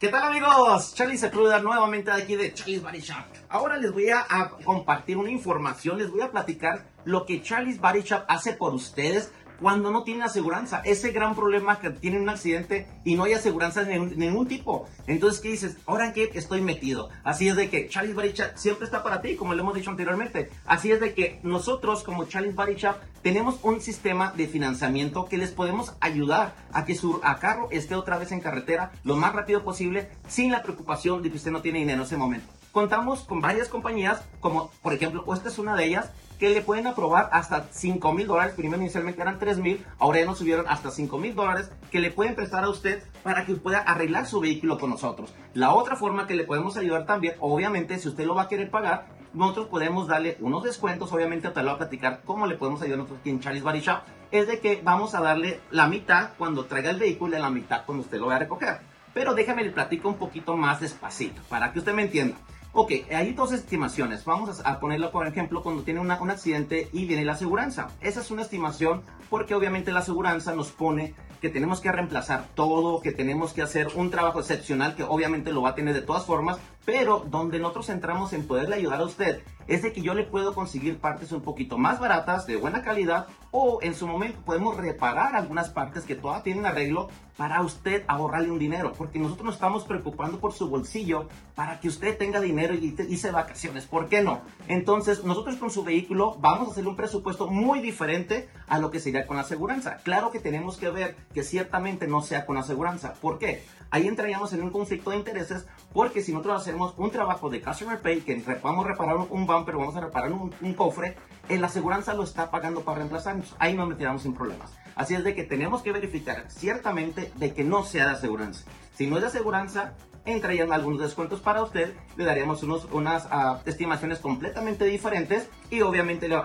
¿Qué 0.00 0.08
tal 0.08 0.22
amigos? 0.22 0.94
Charlie 0.94 1.18
Sepúlveda 1.18 1.60
nuevamente 1.60 2.10
de 2.10 2.22
aquí 2.22 2.34
de 2.34 2.54
Charlie's 2.54 2.82
Body 2.82 3.00
Shop. 3.00 3.22
Ahora 3.50 3.76
les 3.76 3.92
voy 3.92 4.08
a, 4.08 4.24
a 4.26 4.48
compartir 4.64 5.18
una 5.18 5.30
información, 5.30 5.98
les 5.98 6.10
voy 6.10 6.22
a 6.22 6.30
platicar 6.30 6.86
lo 7.04 7.26
que 7.26 7.42
Charlie's 7.42 7.78
Body 7.78 8.00
Shop 8.00 8.24
hace 8.26 8.54
por 8.54 8.72
ustedes 8.72 9.30
cuando 9.60 9.90
no 9.90 10.02
tienen 10.02 10.22
aseguranza. 10.22 10.80
Ese 10.84 11.12
gran 11.12 11.34
problema 11.34 11.78
que 11.78 11.90
tienen 11.90 12.22
un 12.22 12.28
accidente 12.30 12.88
y 13.04 13.14
no 13.14 13.24
hay 13.24 13.34
aseguranza 13.34 13.84
de 13.84 13.98
ningún, 13.98 14.48
tipo. 14.48 14.88
Entonces, 15.06 15.40
¿qué 15.40 15.50
dices? 15.50 15.76
¿Ahora 15.86 16.06
en 16.06 16.12
qué 16.12 16.30
estoy 16.34 16.62
metido? 16.62 17.10
Así 17.22 17.48
es 17.48 17.56
de 17.56 17.68
que 17.68 17.88
Charlie's 17.88 18.16
Body 18.16 18.32
siempre 18.56 18.86
está 18.86 19.02
para 19.02 19.20
ti, 19.20 19.36
como 19.36 19.54
le 19.54 19.60
hemos 19.60 19.74
dicho 19.74 19.90
anteriormente. 19.90 20.50
Así 20.64 20.90
es 20.90 21.00
de 21.00 21.14
que 21.14 21.38
nosotros 21.42 22.02
como 22.02 22.24
Charlie's 22.24 22.54
Body 22.54 22.76
tenemos 23.22 23.58
un 23.62 23.80
sistema 23.80 24.32
de 24.36 24.46
financiamiento 24.46 25.26
que 25.26 25.36
les 25.36 25.50
podemos 25.50 25.94
ayudar 26.00 26.54
a 26.72 26.84
que 26.84 26.94
su 26.94 27.20
a 27.22 27.38
carro 27.38 27.68
esté 27.70 27.94
otra 27.94 28.18
vez 28.18 28.32
en 28.32 28.40
carretera 28.40 28.92
lo 29.04 29.16
más 29.16 29.34
rápido 29.34 29.62
posible 29.62 30.08
sin 30.28 30.52
la 30.52 30.62
preocupación 30.62 31.22
de 31.22 31.30
que 31.30 31.36
usted 31.36 31.50
no 31.50 31.62
tiene 31.62 31.80
dinero 31.80 32.00
en 32.00 32.06
ese 32.06 32.16
momento. 32.16 32.46
Contamos 32.72 33.20
con 33.24 33.40
varias 33.40 33.68
compañías, 33.68 34.22
como 34.38 34.70
por 34.82 34.92
ejemplo, 34.94 35.24
esta 35.34 35.48
es 35.48 35.58
una 35.58 35.74
de 35.74 35.86
ellas, 35.86 36.10
que 36.40 36.48
le 36.48 36.62
pueden 36.62 36.86
aprobar 36.86 37.28
hasta 37.32 37.66
5 37.70 38.12
mil 38.14 38.26
dólares. 38.26 38.54
Primero 38.56 38.82
inicialmente 38.82 39.20
eran 39.20 39.38
3 39.38 39.58
mil, 39.58 39.84
ahora 39.98 40.20
ya 40.20 40.26
nos 40.26 40.38
subieron 40.38 40.66
hasta 40.68 40.90
5 40.90 41.18
mil 41.18 41.34
dólares 41.34 41.70
que 41.90 42.00
le 42.00 42.10
pueden 42.10 42.34
prestar 42.34 42.64
a 42.64 42.70
usted 42.70 43.04
para 43.22 43.44
que 43.44 43.54
pueda 43.54 43.80
arreglar 43.80 44.26
su 44.26 44.40
vehículo 44.40 44.78
con 44.78 44.88
nosotros. 44.88 45.34
La 45.52 45.74
otra 45.74 45.96
forma 45.96 46.26
que 46.26 46.34
le 46.34 46.44
podemos 46.44 46.78
ayudar 46.78 47.04
también, 47.04 47.34
obviamente, 47.40 47.98
si 47.98 48.08
usted 48.08 48.24
lo 48.24 48.34
va 48.34 48.42
a 48.42 48.48
querer 48.48 48.70
pagar, 48.70 49.08
nosotros 49.34 49.68
podemos 49.68 50.08
darle 50.08 50.38
unos 50.40 50.64
descuentos, 50.64 51.12
obviamente 51.12 51.50
te 51.50 51.60
lo 51.60 51.66
voy 51.66 51.74
a 51.74 51.78
platicar 51.78 52.22
cómo 52.24 52.46
le 52.46 52.56
podemos 52.56 52.80
ayudar 52.80 52.98
nosotros 52.98 53.20
aquí 53.20 53.30
en 53.30 53.40
Charlie's 53.40 53.62
Body 53.62 53.80
Shop, 53.80 54.00
es 54.30 54.48
de 54.48 54.60
que 54.60 54.80
vamos 54.82 55.14
a 55.14 55.20
darle 55.20 55.60
la 55.70 55.88
mitad 55.88 56.30
cuando 56.38 56.64
traiga 56.64 56.90
el 56.90 56.98
vehículo 56.98 57.36
y 57.36 57.40
la 57.40 57.50
mitad 57.50 57.84
cuando 57.84 58.02
usted 58.02 58.18
lo 58.18 58.26
vaya 58.26 58.36
a 58.36 58.40
recoger. 58.40 58.78
Pero 59.12 59.34
déjame 59.34 59.62
le 59.62 59.70
platico 59.70 60.08
un 60.08 60.16
poquito 60.16 60.56
más 60.56 60.80
despacito, 60.80 61.42
para 61.50 61.70
que 61.70 61.80
usted 61.80 61.92
me 61.92 62.02
entienda. 62.02 62.36
Ok, 62.72 62.92
hay 63.10 63.32
dos 63.32 63.52
estimaciones. 63.52 64.24
Vamos 64.24 64.62
a 64.64 64.78
ponerlo, 64.78 65.10
por 65.10 65.26
ejemplo, 65.26 65.60
cuando 65.60 65.82
tiene 65.82 65.98
un 65.98 66.10
accidente 66.12 66.88
y 66.92 67.04
viene 67.04 67.24
la 67.24 67.32
aseguranza. 67.32 67.88
Esa 68.00 68.20
es 68.20 68.30
una 68.30 68.42
estimación 68.42 69.02
porque 69.28 69.56
obviamente 69.56 69.90
la 69.90 70.00
aseguranza 70.00 70.54
nos 70.54 70.70
pone 70.70 71.14
que 71.40 71.48
tenemos 71.48 71.80
que 71.80 71.90
reemplazar 71.90 72.46
todo, 72.54 73.00
que 73.00 73.10
tenemos 73.10 73.52
que 73.52 73.62
hacer 73.62 73.88
un 73.96 74.10
trabajo 74.10 74.38
excepcional 74.38 74.94
que 74.94 75.02
obviamente 75.02 75.52
lo 75.52 75.62
va 75.62 75.70
a 75.70 75.74
tener 75.74 75.94
de 75.94 76.02
todas 76.02 76.26
formas, 76.26 76.58
pero 76.84 77.24
donde 77.28 77.58
nosotros 77.58 77.88
entramos 77.90 78.32
en 78.32 78.46
poderle 78.46 78.76
ayudar 78.76 79.00
a 79.00 79.04
usted 79.04 79.42
es 79.70 79.82
de 79.82 79.92
que 79.92 80.02
yo 80.02 80.14
le 80.14 80.24
puedo 80.24 80.52
conseguir 80.52 80.98
partes 80.98 81.30
un 81.30 81.42
poquito 81.42 81.78
más 81.78 82.00
baratas, 82.00 82.44
de 82.46 82.56
buena 82.56 82.82
calidad, 82.82 83.28
o 83.52 83.78
en 83.82 83.94
su 83.94 84.06
momento 84.06 84.40
podemos 84.44 84.76
reparar 84.76 85.36
algunas 85.36 85.70
partes 85.70 86.04
que 86.04 86.16
todavía 86.16 86.42
tienen 86.42 86.66
arreglo 86.66 87.08
para 87.36 87.62
usted 87.62 88.04
ahorrarle 88.08 88.50
un 88.50 88.58
dinero, 88.58 88.92
porque 88.98 89.18
nosotros 89.18 89.46
nos 89.46 89.54
estamos 89.54 89.84
preocupando 89.84 90.40
por 90.40 90.52
su 90.52 90.68
bolsillo 90.68 91.28
para 91.54 91.80
que 91.80 91.88
usted 91.88 92.18
tenga 92.18 92.40
dinero 92.40 92.74
y 92.74 92.96
hice 93.08 93.30
vacaciones. 93.30 93.86
¿Por 93.86 94.08
qué 94.08 94.22
no? 94.22 94.40
Entonces, 94.66 95.24
nosotros 95.24 95.56
con 95.56 95.70
su 95.70 95.84
vehículo 95.84 96.36
vamos 96.40 96.68
a 96.68 96.72
hacer 96.72 96.86
un 96.86 96.96
presupuesto 96.96 97.46
muy 97.46 97.80
diferente 97.80 98.48
a 98.66 98.78
lo 98.78 98.90
que 98.90 99.00
sería 99.00 99.26
con 99.26 99.36
la 99.36 99.42
aseguranza. 99.42 99.98
Claro 100.02 100.32
que 100.32 100.40
tenemos 100.40 100.76
que 100.76 100.90
ver 100.90 101.16
que 101.32 101.44
ciertamente 101.44 102.08
no 102.08 102.22
sea 102.22 102.44
con 102.44 102.56
aseguranza. 102.56 103.14
¿Por 103.14 103.38
qué? 103.38 103.64
Ahí 103.92 104.06
entraríamos 104.06 104.52
en 104.52 104.62
un 104.62 104.70
conflicto 104.70 105.10
de 105.10 105.16
intereses 105.16 105.66
porque 105.92 106.22
si 106.22 106.32
nosotros 106.32 106.60
hacemos 106.60 106.69
un 106.74 107.10
trabajo 107.10 107.50
de 107.50 107.60
customer 107.60 108.00
pay, 108.00 108.20
que 108.20 108.42
vamos 108.62 108.84
a 108.84 108.88
reparar 108.88 109.16
un 109.16 109.46
bumper, 109.46 109.76
vamos 109.76 109.96
a 109.96 110.00
reparar 110.00 110.32
un, 110.32 110.54
un 110.60 110.74
cofre, 110.74 111.16
la 111.48 111.66
aseguranza 111.66 112.14
lo 112.14 112.24
está 112.24 112.50
pagando 112.50 112.82
para 112.82 112.98
reemplazarnos. 112.98 113.54
Ahí 113.58 113.74
nos 113.74 113.88
metíamos 113.88 114.22
sin 114.22 114.34
problemas. 114.34 114.72
Así 114.94 115.14
es 115.14 115.24
de 115.24 115.34
que 115.34 115.44
tenemos 115.44 115.82
que 115.82 115.92
verificar 115.92 116.44
ciertamente 116.48 117.32
de 117.36 117.54
que 117.54 117.64
no 117.64 117.84
sea 117.84 118.06
de 118.06 118.12
aseguranza. 118.12 118.64
Si 118.94 119.06
no 119.06 119.16
es 119.16 119.22
de 119.22 119.28
aseguranza, 119.28 119.94
entrarían 120.24 120.72
algunos 120.72 121.00
descuentos 121.00 121.40
para 121.40 121.62
usted, 121.62 121.94
le 122.16 122.24
daríamos 122.24 122.62
unos, 122.62 122.86
unas 122.92 123.24
uh, 123.26 123.58
estimaciones 123.66 124.18
completamente 124.18 124.84
diferentes 124.84 125.48
y 125.70 125.80
obviamente 125.80 126.28
le, 126.28 126.36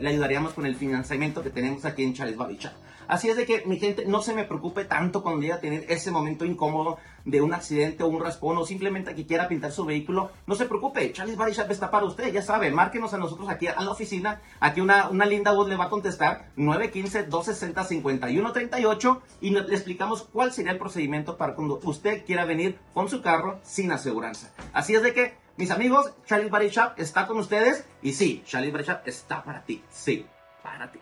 le, 0.00 0.08
ayudaríamos 0.08 0.52
con 0.52 0.66
el 0.66 0.76
financiamiento 0.76 1.42
que 1.42 1.50
tenemos 1.50 1.84
aquí 1.84 2.04
en 2.04 2.14
Charles 2.14 2.36
Baricha. 2.36 2.74
Así 3.12 3.28
es 3.28 3.36
de 3.36 3.44
que 3.44 3.62
mi 3.66 3.78
gente 3.78 4.06
no 4.06 4.22
se 4.22 4.32
me 4.32 4.44
preocupe 4.44 4.86
tanto 4.86 5.22
cuando 5.22 5.42
llegue 5.42 5.52
a 5.52 5.60
tener 5.60 5.84
ese 5.90 6.10
momento 6.10 6.46
incómodo 6.46 6.96
de 7.26 7.42
un 7.42 7.52
accidente 7.52 8.02
o 8.02 8.06
un 8.06 8.22
raspón 8.22 8.56
o 8.56 8.64
simplemente 8.64 9.14
que 9.14 9.26
quiera 9.26 9.48
pintar 9.48 9.70
su 9.70 9.84
vehículo. 9.84 10.30
No 10.46 10.54
se 10.54 10.64
preocupe, 10.64 11.12
Charles 11.12 11.36
Body 11.36 11.52
Shop 11.52 11.70
está 11.70 11.90
para 11.90 12.06
usted, 12.06 12.32
ya 12.32 12.40
sabe, 12.40 12.70
márquenos 12.70 13.12
a 13.12 13.18
nosotros 13.18 13.50
aquí 13.50 13.66
a 13.66 13.78
la 13.82 13.90
oficina. 13.90 14.40
Aquí 14.60 14.80
una, 14.80 15.10
una 15.10 15.26
linda 15.26 15.52
voz 15.52 15.68
le 15.68 15.76
va 15.76 15.84
a 15.84 15.90
contestar 15.90 16.52
915-260-5138 16.56 19.20
y 19.42 19.50
le 19.50 19.60
explicamos 19.60 20.22
cuál 20.22 20.54
sería 20.54 20.72
el 20.72 20.78
procedimiento 20.78 21.36
para 21.36 21.54
cuando 21.54 21.80
usted 21.82 22.24
quiera 22.24 22.46
venir 22.46 22.78
con 22.94 23.10
su 23.10 23.20
carro 23.20 23.60
sin 23.62 23.92
aseguranza. 23.92 24.54
Así 24.72 24.94
es 24.94 25.02
de 25.02 25.12
que, 25.12 25.34
mis 25.58 25.70
amigos, 25.70 26.14
Charlie 26.24 26.48
Body 26.48 26.70
Shop 26.70 26.92
está 26.96 27.26
con 27.26 27.36
ustedes 27.36 27.84
y 28.00 28.14
sí, 28.14 28.42
Charlie 28.46 28.70
Body 28.70 28.84
Shop 28.84 29.00
está 29.04 29.44
para 29.44 29.64
ti, 29.64 29.84
sí, 29.90 30.24
para 30.62 30.90
ti. 30.90 30.98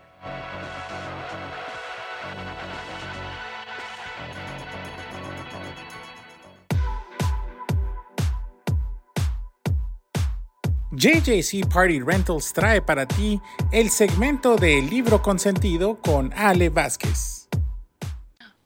JJC 10.92 11.68
Party 11.73 12.00
Rentals 12.00 12.52
trae 12.52 12.82
para 12.82 13.06
ti 13.06 13.40
el 13.70 13.90
segmento 13.90 14.56
de 14.56 14.82
Libro 14.82 15.23
Consentido 15.23 16.00
con 16.00 16.32
Ale 16.32 16.68
Vázquez. 16.68 17.49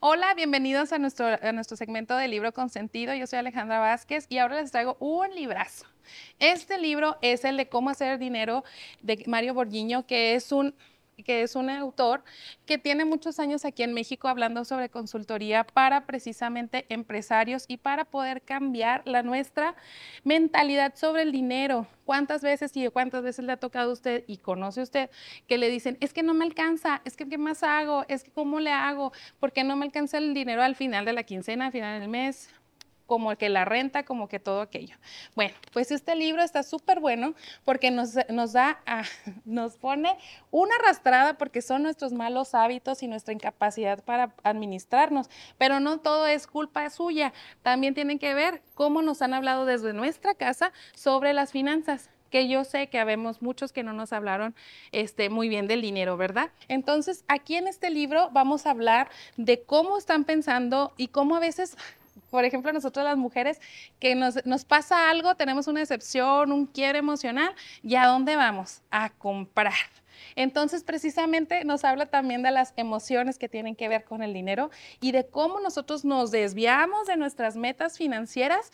Hola, 0.00 0.32
bienvenidos 0.32 0.94
a 0.94 0.98
nuestro, 0.98 1.26
a 1.26 1.52
nuestro 1.52 1.76
segmento 1.76 2.16
de 2.16 2.28
Libro 2.28 2.52
Consentido. 2.52 3.12
Yo 3.12 3.26
soy 3.26 3.40
Alejandra 3.40 3.78
Vázquez 3.78 4.24
y 4.30 4.38
ahora 4.38 4.62
les 4.62 4.70
traigo 4.70 4.96
un 5.00 5.34
librazo. 5.34 5.84
Este 6.38 6.78
libro 6.78 7.18
es 7.20 7.44
el 7.44 7.58
de 7.58 7.68
Cómo 7.68 7.90
hacer 7.90 8.18
dinero 8.18 8.64
de 9.02 9.22
Mario 9.26 9.52
Borguiño, 9.52 10.06
que 10.06 10.34
es 10.34 10.50
un 10.50 10.74
que 11.22 11.42
es 11.42 11.54
un 11.54 11.70
autor 11.70 12.24
que 12.66 12.78
tiene 12.78 13.04
muchos 13.04 13.38
años 13.38 13.64
aquí 13.64 13.82
en 13.82 13.92
México 13.92 14.28
hablando 14.28 14.64
sobre 14.64 14.88
consultoría 14.88 15.64
para 15.64 16.06
precisamente 16.06 16.86
empresarios 16.88 17.64
y 17.68 17.76
para 17.76 18.04
poder 18.04 18.42
cambiar 18.42 19.02
la 19.06 19.22
nuestra 19.22 19.74
mentalidad 20.24 20.94
sobre 20.96 21.22
el 21.22 21.32
dinero. 21.32 21.86
¿Cuántas 22.04 22.42
veces 22.42 22.76
y 22.76 22.88
cuántas 22.88 23.22
veces 23.22 23.44
le 23.44 23.52
ha 23.52 23.56
tocado 23.56 23.90
a 23.90 23.92
usted 23.92 24.24
y 24.26 24.38
conoce 24.38 24.82
usted 24.82 25.10
que 25.46 25.58
le 25.58 25.70
dicen, 25.70 25.96
es 26.00 26.12
que 26.12 26.22
no 26.22 26.34
me 26.34 26.44
alcanza, 26.44 27.00
es 27.04 27.16
que 27.16 27.28
qué 27.28 27.38
más 27.38 27.62
hago, 27.62 28.04
es 28.08 28.24
que 28.24 28.30
cómo 28.30 28.60
le 28.60 28.70
hago, 28.70 29.12
porque 29.40 29.64
no 29.64 29.76
me 29.76 29.86
alcanza 29.86 30.18
el 30.18 30.34
dinero 30.34 30.62
al 30.62 30.74
final 30.74 31.04
de 31.04 31.12
la 31.12 31.22
quincena, 31.22 31.66
al 31.66 31.72
final 31.72 32.00
del 32.00 32.08
mes? 32.08 32.50
Como 33.06 33.34
que 33.36 33.48
la 33.48 33.64
renta, 33.64 34.04
como 34.04 34.28
que 34.28 34.38
todo 34.38 34.60
aquello. 34.60 34.96
Bueno, 35.34 35.54
pues 35.72 35.90
este 35.90 36.14
libro 36.14 36.42
está 36.42 36.62
súper 36.62 37.00
bueno 37.00 37.34
porque 37.64 37.90
nos, 37.90 38.14
nos 38.28 38.52
da, 38.52 38.80
nos 39.44 39.76
pone 39.76 40.16
una 40.50 40.74
arrastrada 40.76 41.38
porque 41.38 41.62
son 41.62 41.82
nuestros 41.82 42.12
malos 42.12 42.54
hábitos 42.54 43.02
y 43.02 43.08
nuestra 43.08 43.34
incapacidad 43.34 44.02
para 44.04 44.34
administrarnos, 44.42 45.28
pero 45.58 45.80
no 45.80 45.98
todo 45.98 46.26
es 46.26 46.46
culpa 46.46 46.88
suya, 46.90 47.32
también 47.62 47.94
tienen 47.94 48.18
que 48.18 48.34
ver 48.34 48.62
cómo 48.74 49.02
nos 49.02 49.22
han 49.22 49.34
hablado 49.34 49.66
desde 49.66 49.92
nuestra 49.92 50.34
casa 50.34 50.72
sobre 50.94 51.32
las 51.32 51.52
finanzas 51.52 52.10
que 52.34 52.48
yo 52.48 52.64
sé 52.64 52.88
que 52.88 52.98
habemos 52.98 53.42
muchos 53.42 53.70
que 53.70 53.84
no 53.84 53.92
nos 53.92 54.12
hablaron 54.12 54.56
este, 54.90 55.30
muy 55.30 55.48
bien 55.48 55.68
del 55.68 55.80
dinero, 55.80 56.16
¿verdad? 56.16 56.50
Entonces, 56.66 57.24
aquí 57.28 57.54
en 57.54 57.68
este 57.68 57.90
libro 57.90 58.28
vamos 58.32 58.66
a 58.66 58.70
hablar 58.70 59.08
de 59.36 59.62
cómo 59.62 59.96
están 59.96 60.24
pensando 60.24 60.92
y 60.96 61.06
cómo 61.06 61.36
a 61.36 61.38
veces 61.38 61.76
por 62.34 62.44
ejemplo, 62.44 62.72
nosotros 62.72 63.04
las 63.04 63.16
mujeres, 63.16 63.60
que 64.00 64.16
nos, 64.16 64.44
nos, 64.44 64.64
pasa 64.64 65.08
algo, 65.08 65.36
tenemos 65.36 65.68
una 65.68 65.78
decepción, 65.78 66.50
un 66.50 66.66
quiere 66.66 66.98
emocional, 66.98 67.54
¿y 67.80 67.94
a 67.94 68.06
dónde 68.06 68.34
vamos? 68.34 68.82
A 68.90 69.10
comprar. 69.10 69.72
Entonces, 70.34 70.82
precisamente 70.82 71.64
nos 71.64 71.84
habla 71.84 72.06
también 72.06 72.42
de 72.42 72.50
las 72.50 72.72
emociones 72.76 73.38
que 73.38 73.48
tienen 73.48 73.76
que 73.76 73.88
ver 73.88 74.02
con 74.02 74.20
el 74.20 74.34
dinero 74.34 74.72
y 75.00 75.12
de 75.12 75.28
cómo 75.28 75.60
nosotros 75.60 76.04
nos 76.04 76.32
desviamos 76.32 77.06
de 77.06 77.16
nuestras 77.16 77.54
metas 77.54 77.98
financieras 77.98 78.72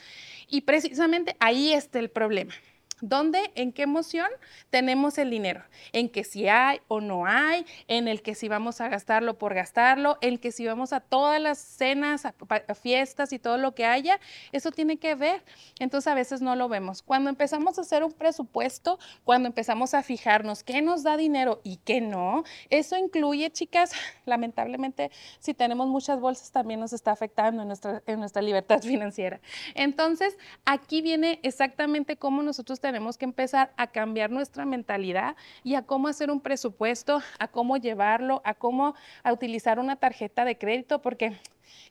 y 0.48 0.62
precisamente 0.62 1.36
ahí 1.38 1.74
está 1.74 1.98
el 1.98 2.08
problema. 2.08 2.54
¿Dónde, 3.00 3.50
en 3.54 3.72
qué 3.72 3.82
emoción 3.82 4.28
tenemos 4.68 5.16
el 5.16 5.30
dinero? 5.30 5.62
En 5.92 6.10
que 6.10 6.22
si 6.22 6.48
hay 6.48 6.80
o 6.88 7.00
no 7.00 7.24
hay, 7.24 7.64
en 7.88 8.08
el 8.08 8.20
que 8.20 8.34
si 8.34 8.48
vamos 8.48 8.80
a 8.82 8.88
gastarlo 8.88 9.38
por 9.38 9.54
gastarlo, 9.54 10.18
en 10.20 10.36
que 10.36 10.52
si 10.52 10.66
vamos 10.66 10.92
a 10.92 11.00
todas 11.00 11.40
las 11.40 11.58
cenas, 11.58 12.26
a, 12.26 12.34
fiestas 12.74 13.32
y 13.32 13.38
todo 13.38 13.56
lo 13.56 13.74
que 13.74 13.86
haya, 13.86 14.20
eso 14.52 14.70
tiene 14.70 14.98
que 14.98 15.14
ver. 15.14 15.42
Entonces 15.78 16.08
a 16.08 16.14
veces 16.14 16.42
no 16.42 16.56
lo 16.56 16.68
vemos. 16.68 17.00
Cuando 17.02 17.30
empezamos 17.30 17.78
a 17.78 17.82
hacer 17.82 18.04
un 18.04 18.12
presupuesto, 18.12 18.98
cuando 19.24 19.46
empezamos 19.46 19.94
a 19.94 20.02
fijarnos 20.02 20.62
qué 20.62 20.82
nos 20.82 21.02
da 21.02 21.16
dinero 21.16 21.62
y 21.64 21.76
qué 21.78 22.02
no, 22.02 22.44
eso 22.68 22.98
incluye, 22.98 23.50
chicas, 23.50 23.92
lamentablemente, 24.26 25.10
si 25.38 25.54
tenemos 25.54 25.88
muchas 25.88 26.20
bolsas 26.20 26.50
también 26.50 26.80
nos 26.80 26.92
está 26.92 27.12
afectando 27.12 27.62
en 27.62 27.68
nuestra, 27.68 28.02
en 28.06 28.20
nuestra 28.20 28.42
libertad 28.42 28.82
financiera. 28.82 29.40
Entonces, 29.74 30.36
aquí 30.66 31.00
viene 31.00 31.40
exactamente 31.42 32.16
cómo 32.16 32.42
nosotros 32.42 32.78
tenemos 32.78 32.89
tenemos 32.90 33.16
que 33.16 33.24
empezar 33.24 33.72
a 33.76 33.86
cambiar 33.86 34.30
nuestra 34.30 34.66
mentalidad 34.66 35.36
y 35.62 35.76
a 35.76 35.82
cómo 35.82 36.08
hacer 36.08 36.28
un 36.28 36.40
presupuesto, 36.40 37.22
a 37.38 37.46
cómo 37.46 37.76
llevarlo, 37.76 38.42
a 38.44 38.54
cómo 38.54 38.96
a 39.22 39.32
utilizar 39.32 39.78
una 39.78 39.94
tarjeta 39.94 40.44
de 40.44 40.58
crédito, 40.58 41.00
porque 41.00 41.36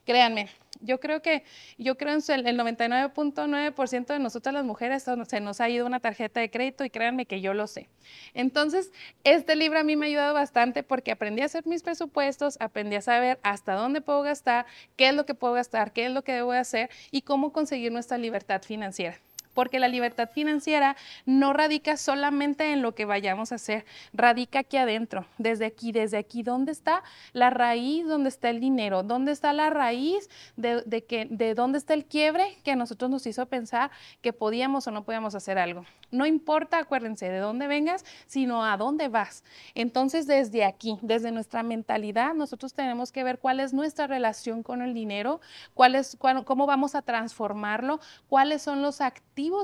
créanme, 0.05 0.49
yo 0.81 0.99
creo 0.99 1.21
que 1.21 1.43
yo 1.77 1.97
creo 1.97 2.13
en 2.13 2.47
el 2.47 2.59
99.9% 2.59 4.07
de 4.07 4.19
nosotras 4.19 4.53
las 4.53 4.65
mujeres 4.65 5.05
se 5.25 5.39
nos 5.39 5.61
ha 5.61 5.69
ido 5.69 5.85
una 5.85 6.01
tarjeta 6.01 6.41
de 6.41 6.51
crédito 6.51 6.83
y 6.83 6.89
créanme 6.89 7.25
que 7.25 7.39
yo 7.39 7.53
lo 7.53 7.65
sé. 7.65 7.87
Entonces, 8.33 8.91
este 9.23 9.55
libro 9.55 9.79
a 9.79 9.83
mí 9.83 9.95
me 9.95 10.05
ha 10.05 10.09
ayudado 10.09 10.33
bastante 10.33 10.83
porque 10.83 11.11
aprendí 11.11 11.43
a 11.43 11.45
hacer 11.45 11.65
mis 11.65 11.81
presupuestos, 11.81 12.57
aprendí 12.59 12.97
a 12.97 13.01
saber 13.01 13.39
hasta 13.41 13.73
dónde 13.73 14.01
puedo 14.01 14.21
gastar, 14.21 14.65
qué 14.97 15.07
es 15.07 15.15
lo 15.15 15.25
que 15.25 15.33
puedo 15.33 15.53
gastar, 15.53 15.93
qué 15.93 16.07
es 16.07 16.11
lo 16.11 16.23
que 16.23 16.33
debo 16.33 16.51
hacer 16.51 16.89
y 17.09 17.21
cómo 17.21 17.53
conseguir 17.53 17.93
nuestra 17.93 18.17
libertad 18.17 18.61
financiera 18.63 19.17
porque 19.53 19.79
la 19.79 19.87
libertad 19.87 20.29
financiera 20.29 20.95
no 21.25 21.53
radica 21.53 21.97
solamente 21.97 22.71
en 22.71 22.81
lo 22.81 22.95
que 22.95 23.05
vayamos 23.05 23.51
a 23.51 23.55
hacer, 23.55 23.85
radica 24.13 24.59
aquí 24.59 24.77
adentro, 24.77 25.25
desde 25.37 25.65
aquí, 25.65 25.91
desde 25.91 26.17
aquí, 26.17 26.43
¿dónde 26.43 26.71
está 26.71 27.03
la 27.33 27.49
raíz, 27.49 28.07
dónde 28.07 28.29
está 28.29 28.49
el 28.49 28.59
dinero? 28.59 29.03
¿Dónde 29.03 29.31
está 29.31 29.53
la 29.53 29.69
raíz 29.69 30.29
de, 30.55 31.05
que, 31.07 31.27
de 31.29 31.53
dónde 31.53 31.77
está 31.77 31.93
el 31.93 32.05
quiebre 32.05 32.57
que 32.63 32.71
a 32.71 32.75
nosotros 32.75 33.09
nos 33.09 33.25
hizo 33.25 33.45
pensar 33.47 33.91
que 34.21 34.33
podíamos 34.33 34.87
o 34.87 34.91
no 34.91 35.03
podíamos 35.03 35.35
hacer 35.35 35.57
algo? 35.57 35.85
No 36.11 36.25
importa, 36.25 36.79
acuérdense, 36.79 37.29
de 37.29 37.37
dónde 37.37 37.67
vengas, 37.67 38.03
sino 38.25 38.65
a 38.65 38.77
dónde 38.77 39.09
vas. 39.09 39.43
Entonces, 39.75 40.25
desde 40.25 40.65
aquí, 40.65 40.97
desde 41.01 41.31
nuestra 41.31 41.61
mentalidad, 41.61 42.33
nosotros 42.33 42.73
tenemos 42.73 43.11
que 43.11 43.23
ver 43.23 43.37
cuál 43.37 43.59
es 43.59 43.73
nuestra 43.73 44.07
relación 44.07 44.63
con 44.63 44.81
el 44.81 44.93
dinero, 44.93 45.39
cuál 45.75 45.95
es, 45.95 46.17
cómo 46.45 46.65
vamos 46.65 46.95
a 46.95 47.03
transformarlo, 47.03 47.99
cuáles 48.27 48.63
son 48.63 48.81
los 48.81 49.01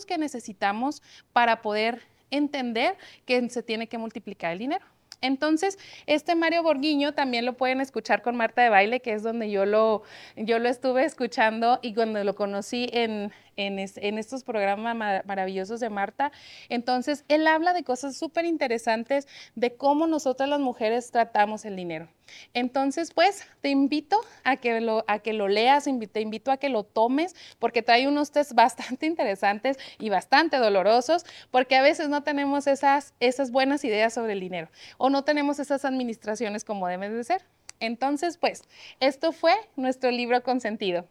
que 0.06 0.18
necesitamos 0.18 1.02
para 1.34 1.62
poder 1.62 2.02
entender 2.32 2.98
que 3.26 3.50
se 3.50 3.64
tiene 3.64 3.88
que 3.88 3.98
multiplicar 3.98 4.52
el 4.52 4.60
dinero. 4.60 4.86
Entonces, 5.22 5.78
este 6.06 6.36
Mario 6.36 6.64
Borguiño 6.64 7.14
también 7.14 7.46
lo 7.46 7.54
pueden 7.58 7.82
escuchar 7.82 8.22
con 8.22 8.36
Marta 8.36 8.62
de 8.62 8.70
Baile, 8.70 9.00
que 9.00 9.14
es 9.14 9.24
donde 9.24 9.50
yo 9.50 9.66
lo, 9.66 10.04
yo 10.36 10.60
lo 10.60 10.70
estuve 10.70 11.06
escuchando 11.06 11.80
y 11.82 11.94
cuando 11.94 12.24
lo 12.24 12.36
conocí 12.36 12.90
en, 12.92 13.32
en, 13.58 14.18
estos 14.18 14.44
programas 14.44 15.24
maravillosos 15.26 15.80
de 15.80 15.90
Marta. 15.90 16.32
Entonces, 16.70 17.26
él 17.28 17.48
habla 17.48 17.74
de 17.74 17.84
cosas 17.84 18.18
súper 18.18 18.46
interesantes 18.46 19.28
de 19.56 19.76
cómo 19.76 20.08
nosotras 20.08 20.50
las 20.50 20.60
mujeres 20.60 21.12
tratamos 21.12 21.66
el 21.66 21.76
dinero. 21.76 22.10
Entonces, 22.54 23.14
pues, 23.14 23.46
te 23.62 23.70
invito 23.70 24.20
a 24.44 24.58
que 24.58 24.82
lo, 24.82 25.06
a 25.08 25.20
que 25.20 25.34
lo 25.34 25.48
leas, 25.48 25.88
te 26.12 26.22
invito 26.22 26.52
a 26.52 26.58
que 26.58 26.70
lo 26.70 26.84
tomes, 26.84 27.36
porque 27.60 27.84
trae 27.84 28.08
unos 28.08 28.32
test 28.32 28.54
bastante 28.54 29.06
interesantes 29.06 29.78
y 30.00 30.10
bastante 30.10 30.58
dolorosos, 30.58 31.26
porque 31.52 31.76
a 31.76 31.82
veces 31.82 32.10
no 32.10 32.24
tenemos 32.24 32.68
esas, 32.68 33.14
esas 33.20 33.52
buenas 33.52 33.84
ideas 33.84 34.14
sobre 34.14 34.34
el 34.34 34.40
dinero 34.40 34.70
o 35.06 35.10
no 35.12 35.24
tenemos 35.24 35.60
esas 35.60 35.86
administraciones 35.86 36.66
como 36.66 36.88
deben 36.88 37.16
de 37.16 37.24
ser. 37.24 37.44
Entonces, 37.80 38.40
pues, 38.40 38.64
esto 39.00 39.34
fue 39.34 39.54
nuestro 39.76 40.10
libro 40.10 40.42
consentido. 40.42 41.08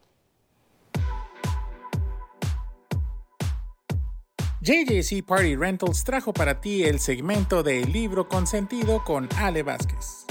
JJC 4.63 5.25
Party 5.25 5.55
Rentals 5.55 6.03
trajo 6.03 6.33
para 6.33 6.61
ti 6.61 6.83
el 6.83 6.99
segmento 6.99 7.63
de 7.63 7.85
Libro 7.85 8.29
Consentido 8.29 9.05
con 9.05 9.29
Ale 9.39 9.63
Vázquez. 9.63 10.27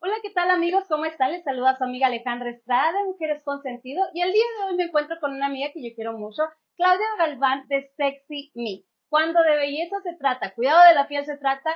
Hola, 0.00 0.16
¿qué 0.22 0.30
tal 0.34 0.50
amigos? 0.50 0.84
¿Cómo 0.90 1.06
están? 1.06 1.32
Les 1.32 1.42
saluda 1.42 1.78
su 1.78 1.84
amiga 1.84 2.08
Alejandra 2.08 2.50
Estrada 2.50 2.92
de 2.98 3.04
Mujeres 3.06 3.42
Consentido 3.44 4.02
y 4.12 4.20
el 4.20 4.32
día 4.32 4.42
de 4.42 4.70
hoy 4.70 4.76
me 4.76 4.84
encuentro 4.84 5.16
con 5.20 5.32
una 5.32 5.46
amiga 5.46 5.70
que 5.72 5.82
yo 5.82 5.94
quiero 5.94 6.18
mucho, 6.18 6.42
Claudia 6.76 7.06
Galván 7.18 7.66
de 7.68 7.90
Sexy 7.96 8.52
Me. 8.54 8.89
Cuando 9.10 9.42
de 9.42 9.56
belleza 9.56 9.96
se 10.02 10.16
trata, 10.16 10.54
cuidado 10.54 10.88
de 10.88 10.94
la 10.94 11.08
piel 11.08 11.26
se 11.26 11.36
trata, 11.36 11.70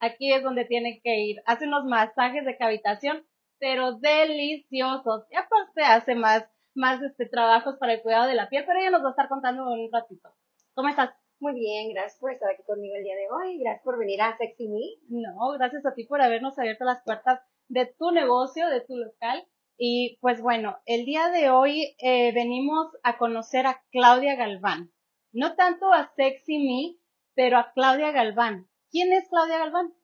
aquí 0.00 0.32
es 0.32 0.42
donde 0.42 0.66
tiene 0.66 1.00
que 1.02 1.20
ir. 1.20 1.42
Hace 1.46 1.66
unos 1.66 1.84
masajes 1.84 2.44
de 2.44 2.58
cavitación, 2.58 3.24
pero 3.58 3.92
deliciosos. 3.92 5.24
Y 5.30 5.36
aparte 5.36 5.82
hace 5.82 6.14
más 6.14 6.44
más 6.74 7.02
este, 7.02 7.26
trabajos 7.26 7.76
para 7.76 7.94
el 7.94 8.02
cuidado 8.02 8.26
de 8.26 8.34
la 8.34 8.48
piel, 8.48 8.64
pero 8.66 8.78
ella 8.78 8.90
nos 8.90 9.02
va 9.02 9.08
a 9.08 9.10
estar 9.10 9.28
contando 9.28 9.62
en 9.62 9.80
un 9.80 9.92
ratito. 9.92 10.30
¿Cómo 10.74 10.88
estás? 10.88 11.10
Muy 11.40 11.54
bien, 11.54 11.92
gracias 11.92 12.18
por 12.20 12.32
estar 12.32 12.50
aquí 12.50 12.62
conmigo 12.62 12.94
el 12.94 13.02
día 13.02 13.16
de 13.16 13.28
hoy, 13.30 13.58
gracias 13.58 13.82
por 13.82 13.98
venir 13.98 14.22
a 14.22 14.36
Sexy 14.36 14.68
Me. 14.68 14.80
No, 15.08 15.50
gracias 15.58 15.84
a 15.84 15.94
ti 15.94 16.04
por 16.04 16.22
habernos 16.22 16.58
abierto 16.58 16.84
las 16.84 17.02
puertas 17.02 17.40
de 17.68 17.86
tu 17.86 18.12
negocio, 18.12 18.68
de 18.68 18.80
tu 18.80 18.96
local. 18.96 19.44
Y 19.76 20.18
pues 20.20 20.40
bueno, 20.40 20.78
el 20.86 21.04
día 21.04 21.30
de 21.30 21.50
hoy 21.50 21.96
eh, 21.98 22.32
venimos 22.32 22.92
a 23.02 23.18
conocer 23.18 23.66
a 23.66 23.82
Claudia 23.90 24.36
Galván. 24.36 24.92
No 25.32 25.54
tanto 25.54 25.90
a 25.90 26.12
Sexy 26.14 26.58
Me, 26.58 26.98
pero 27.34 27.56
a 27.58 27.72
Claudia 27.72 28.12
Galván. 28.12 28.68
¿Quién 28.90 29.12
es 29.14 29.28
Claudia 29.30 29.58
Galván? 29.58 29.94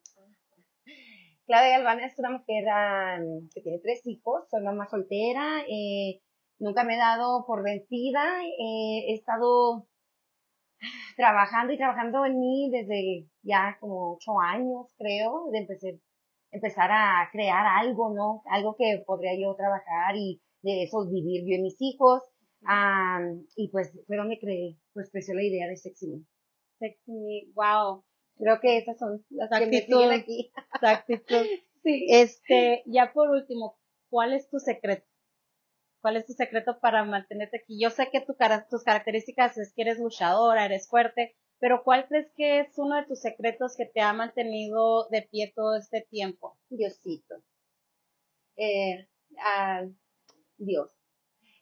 Claudia 1.46 1.78
Galván 1.78 2.00
es 2.00 2.18
una 2.18 2.30
mujer 2.30 2.64
que 3.54 3.60
tiene 3.60 3.78
tres 3.80 4.06
hijos, 4.06 4.48
soy 4.50 4.62
mamá 4.62 4.86
soltera, 4.88 5.64
eh, 5.68 6.22
nunca 6.58 6.84
me 6.84 6.94
he 6.94 6.98
dado 6.98 7.44
por 7.46 7.62
vencida, 7.62 8.42
eh, 8.42 9.04
he 9.08 9.14
estado 9.14 9.86
trabajando 11.16 11.74
y 11.74 11.76
trabajando 11.76 12.24
en 12.24 12.38
mí 12.38 12.70
desde 12.70 13.28
ya 13.42 13.76
como 13.80 14.14
ocho 14.14 14.40
años, 14.40 14.94
creo, 14.96 15.50
de 15.50 16.00
empezar 16.52 16.90
a 16.90 17.28
crear 17.32 17.66
algo, 17.66 18.14
¿no? 18.14 18.42
Algo 18.50 18.76
que 18.76 19.02
podría 19.06 19.38
yo 19.38 19.54
trabajar 19.56 20.16
y 20.16 20.40
de 20.62 20.84
eso 20.84 21.06
vivir 21.06 21.42
yo 21.46 21.56
y 21.56 21.62
mis 21.62 21.76
hijos. 21.80 22.22
Y 23.56 23.68
pues 23.68 23.92
fue 24.06 24.16
donde 24.16 24.38
creé, 24.38 24.78
pues 24.92 25.10
creció 25.10 25.34
la 25.34 25.42
idea 25.42 25.66
de 25.68 25.76
Sexy 25.76 26.08
Me. 26.08 26.24
Sexy 26.78 27.12
Me, 27.12 27.52
wow. 27.54 28.04
Creo 28.36 28.60
que 28.60 28.78
esas 28.78 28.98
son 28.98 29.24
las 29.30 29.50
que 29.50 29.66
me 29.66 29.82
siguen 29.82 30.12
aquí. 30.12 30.52
sí. 31.82 32.06
Este, 32.08 32.82
ya 32.86 33.12
por 33.12 33.30
último, 33.30 33.78
¿cuál 34.10 34.32
es 34.32 34.48
tu 34.48 34.58
secreto? 34.58 35.06
¿Cuál 36.00 36.16
es 36.16 36.26
tu 36.26 36.32
secreto 36.32 36.78
para 36.80 37.04
mantenerte 37.04 37.58
aquí? 37.58 37.80
Yo 37.80 37.90
sé 37.90 38.08
que 38.10 38.20
tu, 38.20 38.36
tus 38.70 38.84
características 38.84 39.58
es 39.58 39.72
que 39.74 39.82
eres 39.82 39.98
luchadora, 39.98 40.64
eres 40.64 40.88
fuerte, 40.88 41.36
pero 41.58 41.82
¿cuál 41.82 42.06
crees 42.06 42.30
que 42.36 42.60
es 42.60 42.78
uno 42.78 42.96
de 42.96 43.06
tus 43.06 43.20
secretos 43.20 43.74
que 43.76 43.86
te 43.86 44.00
ha 44.00 44.12
mantenido 44.12 45.08
de 45.08 45.22
pie 45.22 45.52
todo 45.54 45.76
este 45.76 46.06
tiempo? 46.08 46.56
Diosito. 46.68 47.42
Eh, 48.56 49.08
Dios. 50.56 50.90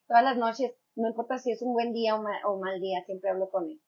Todas 0.07 0.23
las 0.23 0.37
noches, 0.37 0.73
no 0.97 1.09
importa 1.09 1.39
si 1.39 1.53
es 1.53 1.63
un 1.63 1.75
buen 1.75 1.93
día 1.93 2.17
o, 2.17 2.59
mal 2.59 2.81
día, 2.81 3.05
siempre 3.05 3.31
hablo 3.31 3.51
con 3.51 3.71
él. 3.71 3.81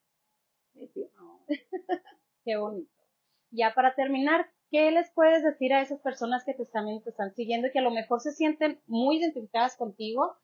Qué 2.44 2.57
bonito. 2.57 2.92
Ya 3.51 3.73
para 3.75 3.94
terminar, 3.94 4.47
¿qué 4.71 4.90
les 4.90 5.11
puedes 5.12 5.42
decir 5.42 5.73
a 5.73 5.81
esas 5.81 6.01
personas 6.01 6.44
que 6.44 6.55
te 6.55 6.62
están, 6.62 6.85
te 7.03 7.11
están 7.11 7.35
siguiendo 7.35 7.68
y 7.68 7.73
que 7.73 7.79
a 7.79 7.83
lo 7.83 7.90
mejor 7.90 8.21
se 8.21 8.33
sienten 8.33 8.81
muy 8.87 9.16
identificadas 9.18 9.77
contigo 9.77 10.37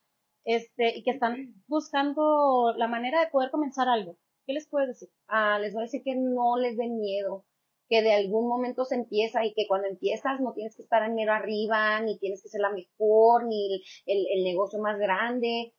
este, 0.45 0.97
y 0.97 1.03
que 1.03 1.13
están 1.13 1.55
buscando 1.67 2.73
la 2.77 2.89
manera 2.89 3.21
de 3.21 3.31
poder 3.31 3.51
comenzar 3.51 3.89
algo? 3.89 4.17
¿Qué 4.47 4.55
les 4.55 4.67
puedes 4.67 4.89
decir? 4.89 5.11
Ah, 5.29 5.59
les 5.59 5.75
voy 5.75 5.83
a 5.83 5.85
decir 5.85 6.03
que 6.03 6.15
no 6.17 6.57
les 6.59 6.77
den 6.79 6.99
miedo, 6.99 7.45
que 7.89 8.03
de 8.03 8.15
algún 8.15 8.49
momento 8.49 8.87
se 8.87 8.95
empieza 8.95 9.45
y 9.45 9.53
que 9.53 9.67
cuando 9.69 9.89
empiezas 9.89 10.41
no 10.41 10.55
tienes 10.55 10.77
que 10.77 10.83
estar 10.83 11.03
en 11.03 11.15
miedo 11.15 11.33
arriba, 11.33 12.01
ni 12.01 12.19
tienes 12.19 12.43
que 12.43 12.49
ser 12.49 12.63
la 12.63 12.71
mejor, 12.71 13.47
ni 13.47 13.83
el, 14.07 14.27
el 14.35 14.45
negocio 14.45 14.79
más 14.81 14.99
grande. 14.99 15.75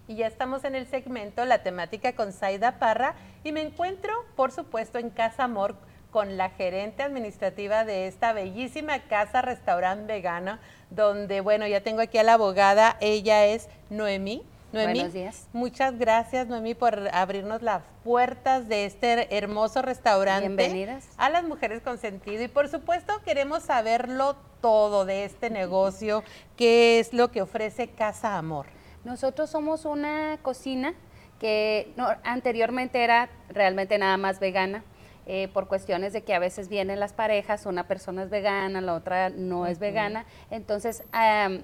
Y 0.08 0.15
ya 0.15 0.28
estamos 0.28 0.63
en 0.63 0.76
el 0.76 0.88
segmento 0.88 1.43
La 1.45 1.62
temática 1.62 2.13
con 2.13 2.32
Zaida 2.34 2.80
Parra 2.80 3.13
y 3.43 3.52
me 3.52 3.62
encuentro, 3.62 4.12
por 4.36 4.52
supuesto, 4.52 4.98
en 4.98 5.12
Casa 5.12 5.43
Amor 5.43 5.76
con 6.12 6.38
la 6.38 6.50
gerente 6.50 7.04
administrativa 7.04 7.86
de 7.86 8.08
esta 8.08 8.34
bellísima 8.34 9.00
casa 9.04 9.41
restaurante 9.41 10.12
vegana, 10.13 10.60
donde, 10.89 11.41
bueno, 11.41 11.67
ya 11.67 11.82
tengo 11.82 12.02
aquí 12.02 12.17
a 12.17 12.24
la 12.24 12.34
abogada, 12.34 12.98
ella 13.00 13.45
es 13.45 13.69
Noemí 13.89 14.43
Noemí, 14.72 14.93
Buenos 15.00 15.13
días. 15.13 15.48
muchas 15.52 15.98
gracias, 15.98 16.45
Noemí, 16.48 16.76
por 16.76 17.10
abrirnos 17.12 17.63
las 17.63 17.82
puertas 18.04 18.67
de 18.67 18.86
este 18.86 19.36
hermoso 19.36 19.82
restaurante. 19.82 20.48
Bienvenidas. 20.48 21.08
A 21.17 21.30
las 21.32 21.43
mujeres 21.43 21.82
con 21.82 21.98
sentido. 21.98 22.43
Y 22.43 22.48
por 22.50 22.67
supuesto, 22.69 23.13
queremos 23.26 23.63
saberlo 23.63 24.36
todo 24.62 25.06
de 25.06 25.26
este 25.26 25.50
negocio, 25.50 26.24
qué 26.56 27.00
es 27.00 27.13
lo 27.13 27.32
que 27.32 27.41
ofrece 27.41 27.88
Casa 27.88 28.38
Amor. 28.38 28.67
Nosotros 29.04 29.50
somos 29.50 29.86
una 29.86 30.38
cocina 30.43 30.93
que 31.39 31.91
no- 31.95 32.08
anteriormente 32.24 33.04
era 33.04 33.28
realmente 33.50 33.98
nada 33.98 34.17
más 34.17 34.39
vegana. 34.39 34.84
Eh, 35.32 35.48
por 35.48 35.68
cuestiones 35.68 36.12
de 36.12 36.24
que 36.24 36.34
a 36.34 36.39
veces 36.39 36.70
vienen 36.70 37.00
las 37.00 37.13
parejas, 37.13 37.68
una 37.68 37.88
persona 37.88 38.24
es 38.24 38.32
vegana, 38.32 38.82
la 38.82 38.96
otra 38.96 39.30
no 39.30 39.68
es 39.68 39.78
vegana, 39.78 40.26
entonces 40.50 41.04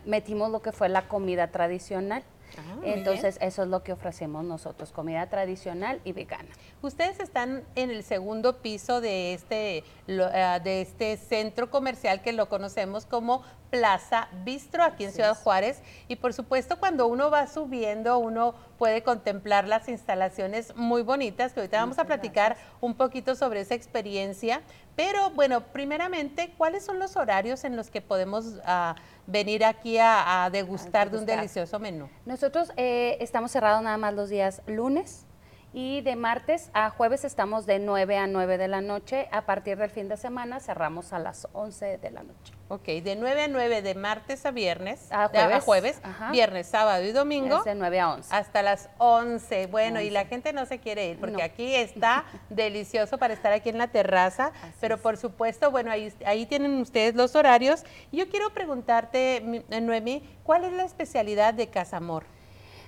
metimos 0.06 0.51
lo 0.51 0.62
que 0.62 0.71
fue 0.71 0.88
la 0.88 1.08
comida 1.08 1.47
tradicional. 1.47 2.23
Ah, 2.58 2.79
entonces 2.84 3.38
eso 3.41 3.63
es 3.63 3.67
lo 3.69 3.84
que 3.84 3.91
ofrecemos 3.93 4.43
nosotros, 4.45 4.91
comida 4.91 5.27
tradicional 5.29 5.99
y 6.03 6.12
vegana. 6.13 6.49
Ustedes 6.81 7.19
están 7.19 7.63
en 7.75 7.89
el 7.89 8.03
segundo 8.03 8.58
piso 8.62 9.01
de 9.01 9.34
este, 9.34 9.84
lo- 10.08 10.29
ah, 10.34 10.60
de 10.60 10.81
este 10.81 11.17
centro 11.17 11.69
comercial 11.69 12.21
que 12.21 12.34
lo 12.34 12.47
conocemos 12.49 13.05
como 13.05 13.43
Plaza 13.71 14.29
Bistro 14.45 14.84
aquí 14.84 15.03
en 15.03 15.10
Así 15.10 15.15
Ciudad 15.15 15.31
es. 15.34 15.38
Juárez. 15.39 15.81
Y 16.08 16.15
por 16.17 16.34
supuesto, 16.34 16.77
cuando 16.79 17.08
uno 17.08 17.29
va 17.29 17.47
subiendo, 17.47 18.19
uno 18.19 18.53
puede 18.77 19.03
contemplar 19.03 19.67
las 19.67 19.89
instalaciones 19.89 20.75
muy 20.75 21.01
bonitas, 21.01 21.51
que 21.53 21.60
ahorita 21.62 21.77
vamos 21.79 21.97
a 21.97 22.03
Muchas 22.03 22.17
platicar 22.19 22.58
un 22.79 22.93
poquito 22.95 23.36
sobre 23.36 23.62
esa 23.62 23.73
experiencia. 23.75 24.62
Pero 24.95 25.29
bueno, 25.31 25.62
primeramente, 25.62 26.53
¿cuáles 26.58 26.86
son 26.86 26.99
los 26.99 27.15
horarios 27.17 27.63
en 27.63 27.75
los 27.75 27.89
que 27.89 28.01
podemos 28.01 28.60
ah, 28.65 28.95
venir 29.27 29.65
aquí 29.65 29.97
a, 29.97 30.45
a 30.45 30.49
degustar 30.49 31.10
de 31.10 31.17
un 31.17 31.25
degustar. 31.25 31.38
delicioso 31.38 31.79
menú? 31.79 32.10
Nosotros 32.25 32.71
eh, 32.77 33.17
estamos 33.19 33.51
cerrados 33.51 33.84
nada 33.84 33.97
más 33.97 34.13
los 34.13 34.29
días 34.29 34.62
lunes 34.67 35.24
y 35.77 35.99
de 35.99 36.15
martes 36.15 36.69
a 36.73 36.89
jueves 36.89 37.25
estamos 37.25 37.65
de 37.65 37.79
9 37.79 38.17
a 38.17 38.27
9 38.27 38.57
de 38.57 38.69
la 38.69 38.79
noche. 38.79 39.27
A 39.33 39.41
partir 39.41 39.77
del 39.77 39.89
fin 39.89 40.07
de 40.07 40.15
semana 40.15 40.61
cerramos 40.61 41.11
a 41.11 41.19
las 41.19 41.49
11 41.51 41.97
de 41.97 42.11
la 42.11 42.23
noche. 42.23 42.53
Ok, 42.69 42.85
de 43.03 43.17
9 43.17 43.43
a 43.43 43.47
9 43.49 43.81
de 43.81 43.93
martes 43.93 44.45
a 44.45 44.51
viernes, 44.51 45.11
A 45.11 45.27
de- 45.27 45.38
a 45.38 45.43
jueves. 45.43 45.63
jueves, 45.65 45.99
Ajá. 46.01 46.31
viernes, 46.31 46.67
sábado 46.67 47.03
y 47.03 47.11
domingo, 47.11 47.57
Es 47.57 47.65
de 47.65 47.75
9 47.75 47.99
a 47.99 48.13
11. 48.13 48.33
hasta 48.33 48.61
las 48.63 48.89
11. 48.99 49.67
Bueno, 49.67 49.99
y 49.99 50.09
la 50.09 50.21
11. 50.21 50.29
gente 50.29 50.53
no 50.53 50.65
se 50.65 50.79
quiere 50.79 51.09
ir 51.09 51.19
porque 51.19 51.33
No. 51.35 51.43
aquí 51.43 51.75
está 51.75 52.23
delicioso 52.49 53.17
para 53.17 53.33
estar 53.33 53.51
aquí 53.51 53.67
en 53.67 53.77
la 53.77 53.89
terraza, 53.89 54.53
pero 54.79 54.97
por 54.97 55.17
supuesto, 55.17 55.71
bueno, 55.71 55.91
ahí, 55.91 56.11
ahí 56.25 56.45
tienen 56.45 56.79
ustedes 56.79 57.15
los 57.15 57.35
horarios. 57.35 57.83
Yo 58.13 58.29
quiero 58.29 58.49
preguntarte, 58.53 59.63
eh, 59.69 59.81
Noemí, 59.81 60.23
¿cuál 60.45 60.63
es 60.63 60.71
la 60.71 60.85
especialidad 60.85 61.53
de 61.53 61.67
Casamor? 61.67 62.25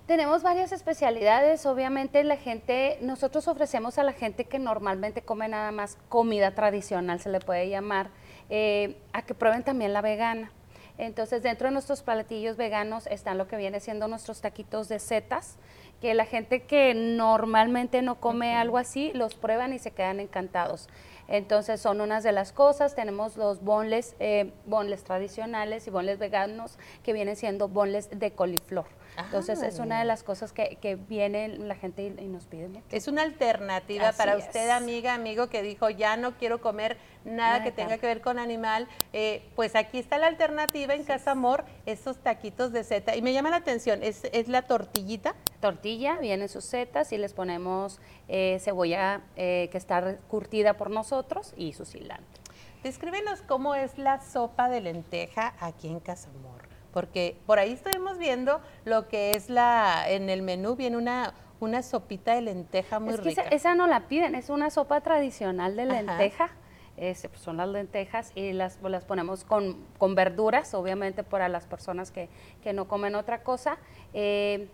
Tenemos 0.08 0.42
varias 0.42 0.72
especialidades, 0.72 1.66
obviamente 1.66 2.24
la 2.24 2.38
gente, 2.38 2.98
nosotros 3.02 3.50
ofrecemos 3.50 3.98
a 3.98 4.04
la 4.04 4.14
gente 4.14 4.46
que 4.46 4.58
normalmente 4.58 5.22
come 5.22 5.50
nada 5.50 5.74
más 5.74 5.98
comida 6.08 6.52
tradicional, 6.52 7.20
se 7.20 7.30
le 7.30 7.42
puede 7.42 7.68
llamar, 7.68 8.10
eh, 8.50 8.96
a 9.12 9.24
que 9.24 9.34
prueben 9.34 9.64
también 9.64 9.92
la 9.92 10.02
vegana. 10.02 10.54
Entonces, 10.98 11.44
dentro 11.44 11.68
de 11.68 11.74
nuestros 11.74 12.04
platillos 12.04 12.56
veganos 12.56 13.06
están 13.08 13.38
lo 13.38 13.50
que 13.50 13.58
viene 13.58 13.82
siendo 13.82 14.08
nuestros 14.08 14.40
taquitos 14.40 14.88
de 14.88 15.00
setas, 15.00 15.58
que 16.00 16.14
la 16.14 16.24
gente 16.24 16.64
que 16.64 16.94
normalmente 16.94 18.02
no 18.02 18.16
come 18.16 18.56
algo 18.56 18.78
así, 18.78 19.12
los 19.14 19.36
prueban 19.36 19.74
y 19.74 19.80
se 19.80 19.92
quedan 19.92 20.22
encantados. 20.22 20.88
Entonces, 21.28 21.82
son 21.82 22.00
unas 22.00 22.24
de 22.24 22.32
las 22.32 22.54
cosas. 22.54 22.96
Tenemos 22.96 23.36
los 23.36 23.62
bonles, 23.62 24.16
eh, 24.20 24.54
bonles 24.66 25.04
tradicionales 25.04 25.86
y 25.86 25.90
bonles 25.90 26.18
veganos, 26.18 26.80
que 27.04 27.12
vienen 27.12 27.36
siendo 27.36 27.68
bonles 27.68 28.10
de 28.18 28.32
coliflor. 28.32 28.86
Entonces, 29.18 29.62
es 29.64 29.80
una 29.80 30.00
de 30.00 30.06
las 30.06 30.24
cosas 30.24 30.54
que, 30.54 30.78
que 30.82 30.96
viene 30.96 31.48
la 31.50 31.76
gente 31.76 32.04
y, 32.04 32.24
y 32.24 32.28
nos 32.28 32.46
pide 32.46 32.68
mucho. 32.68 32.86
Es 32.92 33.08
una 33.08 33.24
alternativa 33.24 34.10
Así 34.10 34.18
para 34.18 34.36
es. 34.36 34.46
usted, 34.46 34.70
amiga, 34.70 35.14
amigo, 35.14 35.48
que 35.48 35.62
dijo, 35.64 35.90
ya 35.90 36.18
no 36.18 36.38
quiero 36.38 36.62
comer 36.62 36.98
nada 37.26 37.60
Nada 37.60 37.64
que 37.64 37.72
tenga 37.72 37.98
que 37.98 38.06
ver 38.08 38.22
con 38.22 38.40
animal. 38.40 38.88
Eh, 39.14 39.44
pues 39.56 39.76
aquí 39.76 40.00
está 40.00 40.18
la 40.18 40.28
alternativa 40.28 40.94
en 40.94 41.04
Casa 41.04 41.32
Amor, 41.32 41.66
esos 41.86 42.18
taquitos 42.18 42.72
de 42.72 42.84
seta. 42.84 43.16
Y 43.16 43.22
me 43.22 43.34
llama 43.34 43.50
la 43.50 43.58
atención, 43.58 44.04
¿es, 44.04 44.24
es 44.32 44.48
la 44.48 44.62
tortillita? 44.64 45.36
tortilla, 45.60 46.18
vienen 46.20 46.48
sus 46.50 46.66
setas 46.66 47.12
y 47.12 47.18
les 47.18 47.34
ponemos 47.34 48.00
eh, 48.28 48.60
cebolla 48.62 49.22
eh, 49.36 49.70
que 49.72 49.78
está 49.78 50.18
curtida 50.28 50.76
por 50.76 50.92
nosotros 50.92 51.54
y 51.58 51.74
su 51.74 51.86
cilantro. 51.86 52.44
Descríbenos 52.84 53.42
cómo 53.42 53.74
es 53.76 53.98
la 53.98 54.22
sopa 54.22 54.70
de 54.70 54.82
lenteja 54.82 55.56
aquí 55.60 55.88
en 55.88 56.00
Casa 56.00 56.30
Amor. 56.30 56.67
Porque 56.98 57.38
por 57.46 57.60
ahí 57.60 57.74
estuvimos 57.74 58.18
viendo 58.18 58.60
lo 58.84 59.08
que 59.08 59.36
es 59.36 59.52
la, 59.52 60.10
en 60.10 60.32
el 60.32 60.42
menú 60.42 60.76
viene 60.76 60.98
una, 60.98 61.36
una 61.60 61.84
sopita 61.84 62.34
de 62.34 62.42
lenteja 62.42 63.00
muy 63.00 63.14
es 63.14 63.20
que 63.20 63.30
rica. 63.30 63.42
esa, 63.44 63.52
esa 63.52 63.76
no 63.76 63.86
la 63.86 64.08
piden, 64.08 64.34
es 64.34 64.50
una 64.50 64.72
sopa 64.72 65.02
tradicional 65.02 65.76
de 65.76 65.86
lenteja. 65.86 66.50
Pues, 66.96 67.28
son 67.36 67.58
las 67.58 67.70
lentejas 67.70 68.32
y 68.34 68.52
las, 68.52 68.82
las 68.82 69.06
ponemos 69.06 69.44
con, 69.44 69.78
con 70.00 70.16
verduras, 70.16 70.74
obviamente 70.74 71.22
para 71.22 71.50
las 71.50 71.68
personas 71.68 72.10
que, 72.10 72.30
que 72.64 72.74
no 72.74 72.88
comen 72.88 73.14
otra 73.14 73.44
cosa. 73.44 73.78
Eh, 74.16 74.68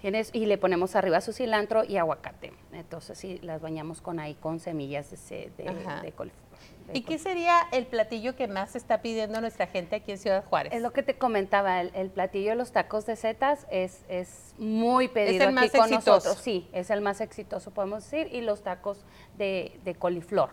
tienes, 0.00 0.30
y 0.32 0.46
le 0.46 0.58
ponemos 0.58 0.96
arriba 0.96 1.20
su 1.20 1.32
cilantro 1.32 1.84
y 1.84 1.98
aguacate. 1.98 2.52
Entonces 2.72 3.16
sí, 3.16 3.38
las 3.42 3.62
bañamos 3.62 4.00
con 4.00 4.18
ahí 4.18 4.34
con 4.34 4.58
semillas 4.58 5.08
de, 5.28 5.52
de, 5.56 6.00
de 6.02 6.10
coliflor. 6.10 6.43
¿Y 6.92 7.02
qué 7.02 7.18
sería 7.18 7.56
el 7.72 7.86
platillo 7.86 8.36
que 8.36 8.46
más 8.46 8.76
está 8.76 9.00
pidiendo 9.00 9.40
nuestra 9.40 9.66
gente 9.66 9.96
aquí 9.96 10.12
en 10.12 10.18
Ciudad 10.18 10.44
Juárez? 10.44 10.72
Es 10.72 10.82
lo 10.82 10.92
que 10.92 11.02
te 11.02 11.16
comentaba, 11.16 11.80
el, 11.80 11.90
el 11.94 12.10
platillo 12.10 12.50
de 12.50 12.56
los 12.56 12.72
tacos 12.72 13.06
de 13.06 13.16
setas 13.16 13.66
es, 13.70 14.04
es 14.08 14.54
muy 14.58 15.08
pedido 15.08 15.44
el 15.44 15.48
aquí 15.48 15.54
más 15.54 15.70
con 15.70 15.80
exitoso. 15.92 16.10
nosotros. 16.10 16.38
Sí, 16.42 16.68
es 16.72 16.90
el 16.90 17.00
más 17.00 17.20
exitoso, 17.20 17.70
podemos 17.70 18.04
decir, 18.04 18.28
y 18.32 18.42
los 18.42 18.62
tacos 18.62 19.04
de, 19.38 19.80
de 19.84 19.94
coliflor. 19.94 20.50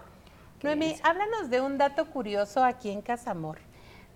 Noemí, 0.63 0.95
háblanos 1.03 1.49
de 1.49 1.59
un 1.59 1.77
dato 1.77 2.05
curioso 2.09 2.63
aquí 2.63 2.91
en 2.91 3.01
Casamor. 3.01 3.59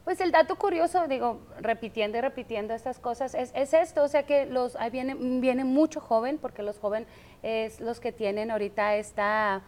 Pues 0.04 0.21
el 0.21 0.32
dato 0.32 0.56
curioso, 0.58 1.08
digo, 1.08 1.41
repitiendo 1.60 2.19
y 2.19 2.21
repitiendo 2.21 2.75
estas 2.75 2.99
cosas, 2.99 3.34
es, 3.34 3.51
es 3.56 3.73
esto, 3.73 4.04
o 4.04 4.08
sea 4.08 4.23
que 4.28 4.45
los, 4.45 4.75
ahí 4.75 4.91
viene, 4.91 5.15
viene 5.15 5.63
mucho 5.63 5.99
joven, 5.99 6.38
porque 6.38 6.62
los 6.62 6.78
jóvenes 6.78 7.10
es 7.41 7.80
los 7.80 7.99
que 7.99 8.12
tienen 8.12 8.51
ahorita 8.51 8.97
esta, 8.97 9.63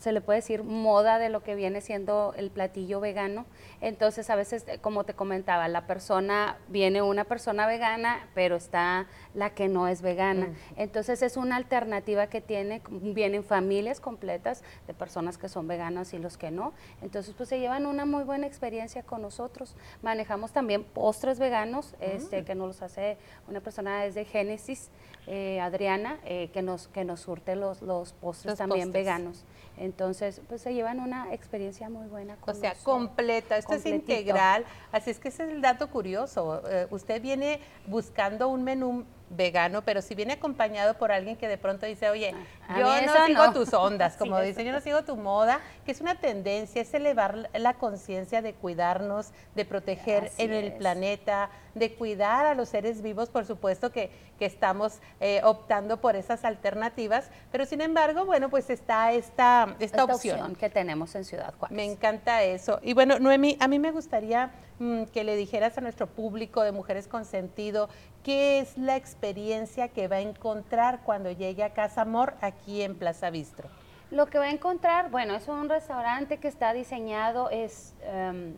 se 0.00 0.12
le 0.12 0.20
puede 0.20 0.38
decir, 0.38 0.64
moda 0.64 1.18
de 1.18 1.28
lo 1.28 1.42
que 1.42 1.54
viene 1.54 1.80
siendo 1.80 2.34
el 2.36 2.50
platillo 2.50 3.00
vegano. 3.00 3.46
Entonces, 3.80 4.30
a 4.30 4.34
veces, 4.34 4.64
eh, 4.66 4.78
como 4.80 5.04
te 5.04 5.14
comentaba, 5.14 5.68
la 5.68 5.86
persona, 5.86 6.56
viene 6.68 7.02
una 7.02 7.24
persona 7.24 7.66
vegana, 7.66 8.28
pero 8.34 8.56
está 8.56 9.06
la 9.34 9.50
que 9.50 9.68
no 9.68 9.86
es 9.88 10.02
vegana. 10.02 10.48
Entonces, 10.76 11.22
es 11.22 11.36
una 11.36 11.56
alternativa 11.56 12.26
que 12.28 12.40
tiene, 12.40 12.82
vienen 12.90 13.44
familias 13.44 14.00
completas 14.00 14.64
de 14.86 14.94
personas 14.94 15.38
que 15.38 15.48
son 15.48 15.68
veganas 15.68 16.12
y 16.14 16.18
los 16.18 16.36
que 16.36 16.50
no. 16.50 16.72
Entonces, 17.02 17.34
pues 17.36 17.48
se 17.50 17.60
llevan 17.60 17.86
una 17.86 18.06
muy 18.06 18.24
buena 18.24 18.46
experiencia 18.46 19.02
con 19.02 19.22
nosotros. 19.22 19.76
Manejamos 20.02 20.52
también 20.52 20.82
postres 20.82 21.38
veganos, 21.38 21.94
este, 22.00 22.44
que 22.44 22.54
nos 22.54 22.68
los 22.68 22.82
hace 22.82 23.18
una 23.48 23.60
persona 23.60 24.02
desde 24.02 24.24
Génesis, 24.24 24.88
eh, 25.26 25.60
Adriana, 25.60 26.18
eh, 26.24 26.48
que, 26.52 26.62
nos, 26.62 26.88
que 26.88 27.04
nos 27.04 27.20
surte 27.20 27.54
los, 27.54 27.82
los 27.82 28.14
postres 28.14 28.52
Los 28.52 28.58
también 28.58 28.88
postres. 28.88 29.04
veganos. 29.04 29.44
Entonces, 29.80 30.42
pues 30.46 30.60
se 30.60 30.74
llevan 30.74 31.00
una 31.00 31.32
experiencia 31.32 31.88
muy 31.88 32.06
buena 32.06 32.34
O 32.34 32.44
con 32.44 32.54
sea, 32.54 32.74
nosotros. 32.74 32.84
completa, 32.84 33.56
esto 33.56 33.72
es 33.72 33.86
integral. 33.86 34.66
Así 34.92 35.10
es 35.10 35.18
que 35.18 35.28
ese 35.28 35.44
es 35.44 35.50
el 35.50 35.62
dato 35.62 35.88
curioso. 35.88 36.62
Eh, 36.68 36.86
usted 36.90 37.22
viene 37.22 37.60
buscando 37.86 38.48
un 38.48 38.62
menú 38.62 39.06
vegano, 39.30 39.82
pero 39.82 40.02
si 40.02 40.14
viene 40.16 40.32
acompañado 40.34 40.94
por 40.94 41.12
alguien 41.12 41.36
que 41.36 41.46
de 41.48 41.56
pronto 41.56 41.86
dice, 41.86 42.10
oye, 42.10 42.34
A 42.68 42.78
yo 42.78 42.84
no 43.06 43.26
sigo 43.26 43.46
no. 43.46 43.52
tus 43.52 43.72
ondas, 43.72 44.16
como 44.18 44.38
Sí, 44.40 44.46
dicen, 44.46 44.66
yo 44.66 44.72
no 44.72 44.80
sigo 44.80 45.04
tu 45.04 45.16
moda, 45.16 45.60
que 45.86 45.92
es 45.92 46.00
una 46.00 46.16
tendencia, 46.16 46.82
es 46.82 46.92
elevar 46.94 47.48
la 47.54 47.74
conciencia 47.74 48.42
de 48.42 48.54
cuidarnos, 48.54 49.28
de 49.54 49.64
proteger 49.64 50.24
Así 50.26 50.42
en 50.42 50.52
el 50.52 50.64
es. 50.66 50.74
planeta, 50.74 51.50
de 51.74 51.94
cuidar 51.94 52.46
a 52.46 52.54
los 52.54 52.68
seres 52.68 53.02
vivos, 53.02 53.28
por 53.30 53.46
supuesto 53.46 53.92
que, 53.92 54.10
que 54.38 54.46
estamos 54.46 54.98
eh, 55.20 55.40
optando 55.44 56.00
por 56.00 56.16
esas 56.16 56.44
alternativas, 56.44 57.30
pero 57.52 57.64
sin 57.66 57.80
embargo, 57.80 58.24
bueno, 58.24 58.48
pues 58.50 58.68
está 58.68 59.12
esta, 59.12 59.64
esta, 59.78 59.84
esta 59.84 60.04
opción. 60.04 60.40
opción 60.40 60.56
que 60.56 60.68
tenemos 60.70 61.14
en 61.14 61.24
Ciudad 61.24 61.54
Juárez. 61.58 61.76
Me 61.76 61.84
encanta 61.84 62.42
eso. 62.42 62.80
Y 62.82 62.94
bueno, 62.94 63.20
Noemi, 63.20 63.56
a 63.60 63.68
mí 63.68 63.78
me 63.78 63.92
gustaría 63.92 64.50
mm, 64.80 65.04
que 65.04 65.22
le 65.22 65.36
dijeras 65.36 65.78
a 65.78 65.80
nuestro 65.80 66.08
público 66.08 66.62
de 66.62 66.72
Mujeres 66.72 67.06
con 67.06 67.24
Sentido 67.24 67.88
qué 68.24 68.60
es 68.60 68.76
la 68.78 68.96
experiencia 68.96 69.88
que 69.88 70.08
va 70.08 70.16
a 70.16 70.20
encontrar 70.20 71.00
cuando 71.04 71.30
llegue 71.30 71.62
a 71.64 71.72
Casa 71.72 72.02
Amor 72.02 72.34
aquí 72.40 72.82
en 72.82 72.96
Plaza 72.96 73.30
Bistro. 73.30 73.68
Lo 74.10 74.26
que 74.26 74.38
va 74.38 74.46
a 74.46 74.50
encontrar, 74.50 75.10
bueno, 75.10 75.34
es 75.36 75.46
un 75.48 75.68
restaurante 75.68 76.38
que 76.38 76.48
está 76.48 76.72
diseñado, 76.72 77.48
es 77.50 77.94
em, 78.02 78.54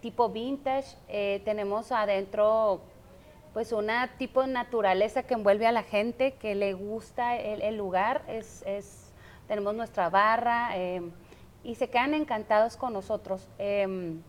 tipo 0.00 0.28
vintage. 0.30 0.96
eh, 1.08 1.42
tenemos 1.44 1.92
adentro 1.92 2.80
pues 3.52 3.72
una 3.72 4.08
tipo 4.18 4.42
de 4.42 4.48
naturaleza 4.48 5.22
que 5.22 5.32
envuelve 5.34 5.66
a 5.66 5.72
la 5.72 5.82
gente, 5.82 6.32
que 6.32 6.54
le 6.54 6.74
gusta 6.74 7.36
el, 7.36 7.62
el 7.62 7.76
lugar. 7.76 8.22
Es, 8.28 8.62
es- 8.66 9.12
tenemos 9.48 9.74
nuestra 9.74 10.10
barra 10.10 10.76
em, 10.76 11.10
y 11.64 11.74
se 11.76 11.88
quedan 11.88 12.14
encantados 12.14 12.76
con 12.76 12.92
nosotros. 12.92 13.48
Em, 13.58 14.20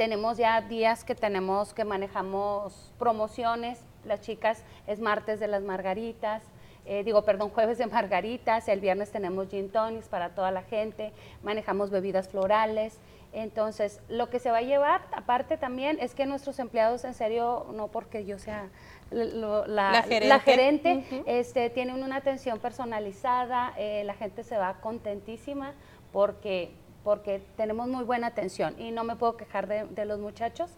tenemos 0.00 0.38
ya 0.38 0.62
días 0.62 1.04
que 1.04 1.14
tenemos 1.14 1.74
que 1.74 1.84
manejamos 1.84 2.90
promociones. 2.98 3.78
Las 4.06 4.22
chicas 4.22 4.64
es 4.86 4.98
martes 4.98 5.40
de 5.40 5.46
las 5.46 5.62
margaritas, 5.62 6.42
eh, 6.86 7.04
digo, 7.04 7.20
perdón, 7.26 7.50
jueves 7.54 7.76
de 7.76 7.86
margaritas, 7.86 8.66
el 8.68 8.80
viernes 8.80 9.10
tenemos 9.12 9.50
gin 9.50 9.68
tonics 9.68 10.08
para 10.08 10.30
toda 10.30 10.52
la 10.52 10.62
gente, 10.62 11.12
manejamos 11.42 11.90
bebidas 11.90 12.30
florales. 12.30 12.98
Entonces, 13.34 14.00
lo 14.08 14.30
que 14.30 14.38
se 14.38 14.50
va 14.50 14.56
a 14.56 14.62
llevar, 14.62 15.02
aparte 15.12 15.58
también, 15.58 15.98
es 16.00 16.14
que 16.14 16.24
nuestros 16.24 16.58
empleados, 16.60 17.04
en 17.04 17.12
serio, 17.12 17.66
no 17.74 17.88
porque 17.88 18.24
yo 18.24 18.38
sea 18.38 18.70
la, 19.10 19.66
la, 19.66 20.40
gerente, 20.40 21.04
este, 21.26 21.68
tienen 21.68 22.02
una 22.02 22.16
atención 22.16 22.58
personalizada, 22.58 23.74
eh, 23.76 24.02
la 24.06 24.14
gente 24.14 24.44
se 24.44 24.56
va 24.56 24.80
contentísima 24.80 25.74
porque, 26.10 26.70
porque 27.04 27.42
tenemos 27.56 27.88
muy 27.88 28.04
buena 28.04 28.28
atención 28.28 28.74
y 28.78 28.90
no 28.90 29.04
me 29.04 29.16
puedo 29.16 29.36
quejar 29.36 29.66
de, 29.66 30.04
los 30.04 30.18
muchachos, 30.18 30.70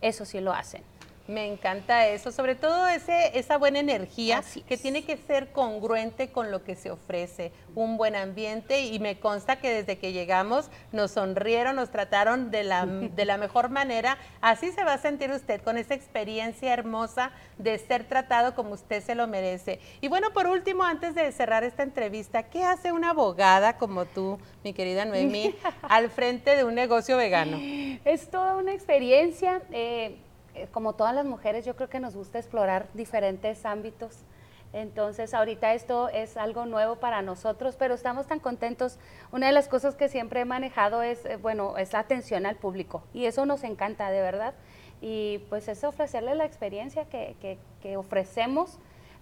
eso 0.00 0.24
sí 0.24 0.40
lo 0.40 0.52
hacen. 0.52 0.82
Me 1.30 1.46
encanta 1.46 2.08
eso, 2.08 2.32
sobre 2.32 2.56
todo 2.56 2.88
ese, 2.88 3.38
esa 3.38 3.56
buena 3.56 3.78
energía 3.78 4.42
que 4.66 4.76
tiene 4.76 5.04
que 5.04 5.16
ser 5.16 5.52
congruente 5.52 6.32
con 6.32 6.50
lo 6.50 6.64
que 6.64 6.74
se 6.74 6.90
ofrece, 6.90 7.52
un 7.76 7.96
buen 7.96 8.16
ambiente 8.16 8.80
y 8.80 8.98
me 8.98 9.20
consta 9.20 9.60
que 9.60 9.70
desde 9.70 9.96
que 9.96 10.12
llegamos 10.12 10.70
nos 10.90 11.12
sonrieron, 11.12 11.76
nos 11.76 11.90
trataron 11.92 12.50
de 12.50 12.64
la, 12.64 12.84
de 13.14 13.24
la 13.24 13.36
mejor 13.36 13.70
manera. 13.70 14.18
Así 14.40 14.72
se 14.72 14.82
va 14.82 14.94
a 14.94 14.98
sentir 14.98 15.30
usted 15.30 15.60
con 15.62 15.78
esa 15.78 15.94
experiencia 15.94 16.72
hermosa 16.72 17.30
de 17.58 17.78
ser 17.78 18.08
tratado 18.08 18.56
como 18.56 18.72
usted 18.72 19.00
se 19.00 19.14
lo 19.14 19.28
merece. 19.28 19.78
Y 20.00 20.08
bueno, 20.08 20.32
por 20.32 20.48
último, 20.48 20.82
antes 20.82 21.14
de 21.14 21.30
cerrar 21.30 21.62
esta 21.62 21.84
entrevista, 21.84 22.42
¿qué 22.50 22.64
hace 22.64 22.90
una 22.90 23.10
abogada 23.10 23.78
como 23.78 24.04
tú, 24.04 24.40
mi 24.64 24.72
querida 24.72 25.04
Noemí, 25.04 25.54
al 25.82 26.10
frente 26.10 26.56
de 26.56 26.64
un 26.64 26.74
negocio 26.74 27.16
vegano? 27.16 27.56
Es 28.04 28.28
toda 28.32 28.56
una 28.56 28.72
experiencia. 28.72 29.62
Eh, 29.70 30.18
eh, 30.54 30.68
como 30.70 30.94
todas 30.94 31.14
las 31.14 31.24
mujeres, 31.24 31.64
yo 31.64 31.76
creo 31.76 31.88
que 31.88 32.00
nos 32.00 32.14
gusta 32.14 32.38
explorar 32.38 32.88
diferentes 32.94 33.64
ámbitos. 33.64 34.18
Entonces, 34.72 35.34
ahorita 35.34 35.74
esto 35.74 36.08
es 36.08 36.36
algo 36.36 36.64
nuevo 36.64 36.96
para 36.96 37.22
nosotros, 37.22 37.74
pero 37.76 37.94
estamos 37.94 38.26
tan 38.26 38.38
contentos. 38.38 38.98
Una 39.32 39.48
de 39.48 39.52
las 39.52 39.68
cosas 39.68 39.96
que 39.96 40.08
siempre 40.08 40.40
he 40.40 40.44
manejado 40.44 41.02
es, 41.02 41.24
eh, 41.24 41.36
bueno, 41.36 41.76
es 41.76 41.92
la 41.92 41.98
atención 42.00 42.46
al 42.46 42.56
público 42.56 43.02
y 43.12 43.26
eso 43.26 43.46
nos 43.46 43.64
encanta, 43.64 44.10
de 44.10 44.20
verdad. 44.20 44.54
Y 45.00 45.38
pues 45.48 45.66
es 45.68 45.82
ofrecerle 45.82 46.34
la 46.34 46.44
experiencia 46.44 47.06
que, 47.06 47.58
que 47.80 47.96
ofrecemos, 47.96 48.78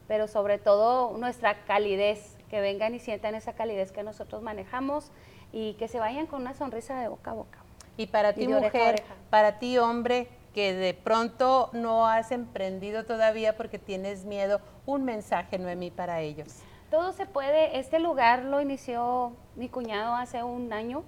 pero 0.07 0.27
sobre 0.27 0.59
todo 0.59 1.17
nuestra 1.17 1.65
calidez, 1.65 2.37
que 2.51 2.61
vengan 2.61 2.95
y 2.95 2.99
sientan 2.99 3.35
esa 3.35 3.53
calidez 3.53 3.93
que 3.93 4.03
nosotros 4.03 4.43
manejamos 4.43 5.13
y 5.53 5.75
que 5.75 5.89
se 5.89 5.99
vayan 5.99 6.27
con 6.27 6.43
una 6.43 6.55
sonrisa 6.55 7.01
de 7.01 7.09
boca 7.09 7.31
a 7.31 7.35
boca. 7.35 7.59
Y 7.97 8.07
para 8.07 8.33
ti, 8.33 8.47
mujer, 8.47 9.03
para 9.31 9.59
ti, 9.59 9.77
hombre, 9.79 10.29
que 10.59 10.75
de 10.75 10.93
pronto 10.93 11.71
no 11.73 12.09
has 12.09 12.33
emprendido 12.33 13.05
todavía 13.05 13.57
porque 13.57 13.79
tienes 13.79 14.25
miedo, 14.25 14.61
un 14.87 15.05
mensaje, 15.05 15.57
Noemí, 15.57 15.93
para 15.93 16.21
ellos. 16.21 16.49
Todo 16.91 17.13
se 17.13 17.27
puede. 17.27 17.79
Este 17.79 18.01
lugar 18.01 18.43
lo 18.43 18.61
inició 18.61 19.37
mi 19.55 19.69
cuñado 19.69 20.17
hace 20.17 20.43
un 20.43 20.73
año. 20.73 21.05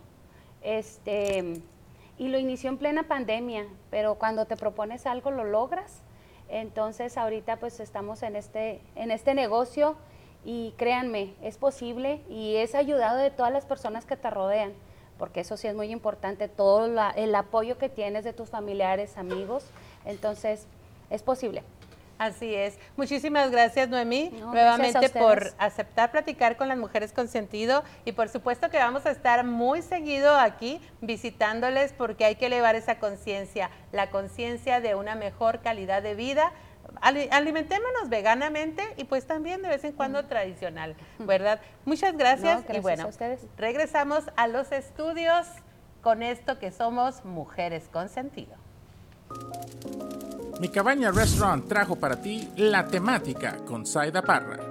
Este, 0.63 1.63
y 2.17 2.29
lo 2.29 2.39
inició 2.39 2.71
en 2.71 2.79
plena 2.79 3.09
pandemia, 3.09 3.67
pero 3.91 4.15
cuando 4.15 4.45
te 4.45 4.57
propones 4.57 5.05
algo 5.05 5.33
lo 5.33 5.43
logras. 5.43 6.05
Entonces 6.49 7.19
ahorita 7.19 7.57
pues 7.57 7.81
estamos 7.81 8.23
en 8.23 8.37
este, 8.37 8.81
en 8.95 9.11
este 9.11 9.35
negocio 9.35 9.97
y 10.45 10.75
créanme, 10.77 11.35
es 11.43 11.59
posible 11.59 12.21
y 12.29 12.55
es 12.55 12.77
ayudado 12.77 13.19
de 13.19 13.33
todas 13.33 13.53
las 13.53 13.67
personas 13.67 14.07
que 14.07 14.17
te 14.17 14.31
rodean 14.31 14.75
porque 15.21 15.41
eso 15.41 15.59
sí 15.59 15.69
es 15.69 15.75
muy 15.75 15.93
importante, 15.93 16.49
todo 16.49 16.87
el 17.15 17.35
apoyo 17.35 17.77
que 17.77 17.91
tienes 17.91 18.25
de 18.25 18.33
tus 18.33 18.49
familiares, 18.49 19.19
amigos, 19.19 19.67
entonces 20.07 20.67
es 21.11 21.23
posible. 21.23 21.63
Así 22.17 22.55
es. 22.55 22.79
Muchísimas 22.97 23.51
gracias, 23.51 23.89
Noemí, 23.89 24.31
nuevamente 24.31 25.11
por 25.11 25.53
aceptar 25.59 26.11
platicar 26.11 26.57
con 26.57 26.69
las 26.69 26.79
mujeres 26.79 27.13
con 27.13 27.29
sentido 27.29 27.85
y 28.07 28.13
por 28.13 28.31
supuesto 28.31 28.71
que 28.71 28.79
vamos 28.79 29.05
a 29.05 29.11
estar 29.11 29.45
muy 29.45 29.83
seguido 29.83 30.39
aquí 30.39 30.81
visitándoles 31.03 31.93
porque 31.93 32.25
hay 32.25 32.37
que 32.37 32.47
elevar 32.47 32.75
esa 32.75 32.99
conciencia, 32.99 33.71
la 33.93 34.11
conciencia 34.11 34.81
de 34.81 34.95
una 34.95 35.17
mejor 35.17 35.61
calidad 35.61 36.03
de 36.03 36.15
vida 36.15 36.53
alimentémonos 37.01 38.09
veganamente 38.09 38.83
y 38.97 39.05
pues 39.05 39.27
también 39.27 39.63
de 39.63 39.69
vez 39.69 39.85
en 39.85 39.93
cuando 39.93 40.25
tradicional, 40.27 40.97
¿verdad? 41.19 41.61
Muchas 41.85 42.17
gracias, 42.17 42.65
y 42.73 42.81
bueno, 42.81 43.09
regresamos 43.57 44.25
a 44.37 44.47
los 44.47 44.73
estudios 44.73 45.47
con 46.03 46.23
esto 46.23 46.59
que 46.59 46.73
somos 46.73 47.25
mujeres 47.25 47.89
con 47.93 48.09
sentido. 48.09 48.55
Mi 50.61 50.69
cabaña 50.69 51.11
restaurant 51.11 51.67
trajo 51.69 51.97
para 51.97 52.21
ti 52.21 52.51
la 52.57 52.87
temática 52.87 53.57
con 53.67 53.87
Saida 53.87 54.23
Parra. 54.23 54.70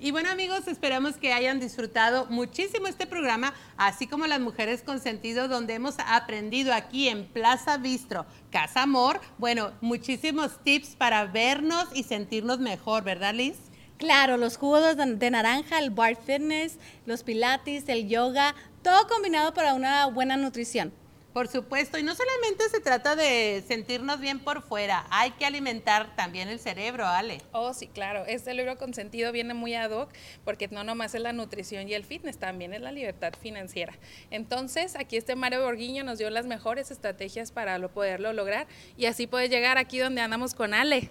Y 0.00 0.12
bueno 0.12 0.30
amigos, 0.30 0.68
esperamos 0.68 1.16
que 1.16 1.32
hayan 1.32 1.58
disfrutado 1.58 2.26
muchísimo 2.26 2.86
este 2.86 3.08
programa, 3.08 3.52
así 3.76 4.06
como 4.06 4.28
las 4.28 4.38
mujeres 4.38 4.84
con 4.84 5.00
sentido, 5.00 5.48
donde 5.48 5.74
hemos 5.74 5.96
aprendido 5.98 6.72
aquí 6.72 7.08
en 7.08 7.26
Plaza 7.26 7.78
Bistro, 7.78 8.24
Casa 8.52 8.82
Amor, 8.82 9.20
bueno, 9.38 9.72
muchísimos 9.80 10.62
tips 10.62 10.94
para 10.94 11.24
vernos 11.24 11.88
y 11.94 12.04
sentirnos 12.04 12.60
mejor, 12.60 13.02
¿verdad 13.02 13.34
Liz? 13.34 13.56
Claro, 13.96 14.36
los 14.36 14.56
jugos 14.56 14.96
de 14.96 15.30
naranja, 15.32 15.80
el 15.80 15.90
bar 15.90 16.14
fitness, 16.14 16.78
los 17.04 17.24
pilates, 17.24 17.88
el 17.88 18.08
yoga, 18.08 18.54
todo 18.84 19.08
combinado 19.08 19.52
para 19.52 19.74
una 19.74 20.06
buena 20.06 20.36
nutrición. 20.36 20.92
Por 21.32 21.46
supuesto, 21.46 21.98
y 21.98 22.02
no 22.02 22.14
solamente 22.14 22.68
se 22.70 22.80
trata 22.80 23.14
de 23.14 23.62
sentirnos 23.68 24.18
bien 24.18 24.40
por 24.40 24.62
fuera, 24.62 25.06
hay 25.10 25.32
que 25.32 25.44
alimentar 25.44 26.16
también 26.16 26.48
el 26.48 26.58
cerebro, 26.58 27.06
Ale. 27.06 27.42
Oh, 27.52 27.74
sí, 27.74 27.86
claro, 27.86 28.24
este 28.26 28.54
libro 28.54 28.78
con 28.78 28.94
sentido 28.94 29.30
viene 29.30 29.52
muy 29.52 29.74
ad 29.74 29.90
hoc 29.90 30.10
porque 30.44 30.68
no 30.68 30.84
nomás 30.84 31.14
es 31.14 31.20
la 31.20 31.34
nutrición 31.34 31.86
y 31.86 31.94
el 31.94 32.04
fitness, 32.04 32.38
también 32.38 32.72
es 32.72 32.80
la 32.80 32.92
libertad 32.92 33.34
financiera. 33.40 33.92
Entonces, 34.30 34.96
aquí 34.96 35.18
este 35.18 35.36
Mario 35.36 35.62
Borguiño 35.62 36.02
nos 36.02 36.18
dio 36.18 36.30
las 36.30 36.46
mejores 36.46 36.90
estrategias 36.90 37.52
para 37.52 37.76
lo, 37.78 37.90
poderlo 37.90 38.32
lograr 38.32 38.66
y 38.96 39.04
así 39.04 39.26
puede 39.26 39.50
llegar 39.50 39.76
aquí 39.76 39.98
donde 39.98 40.22
andamos 40.22 40.54
con 40.54 40.72
Ale. 40.72 41.10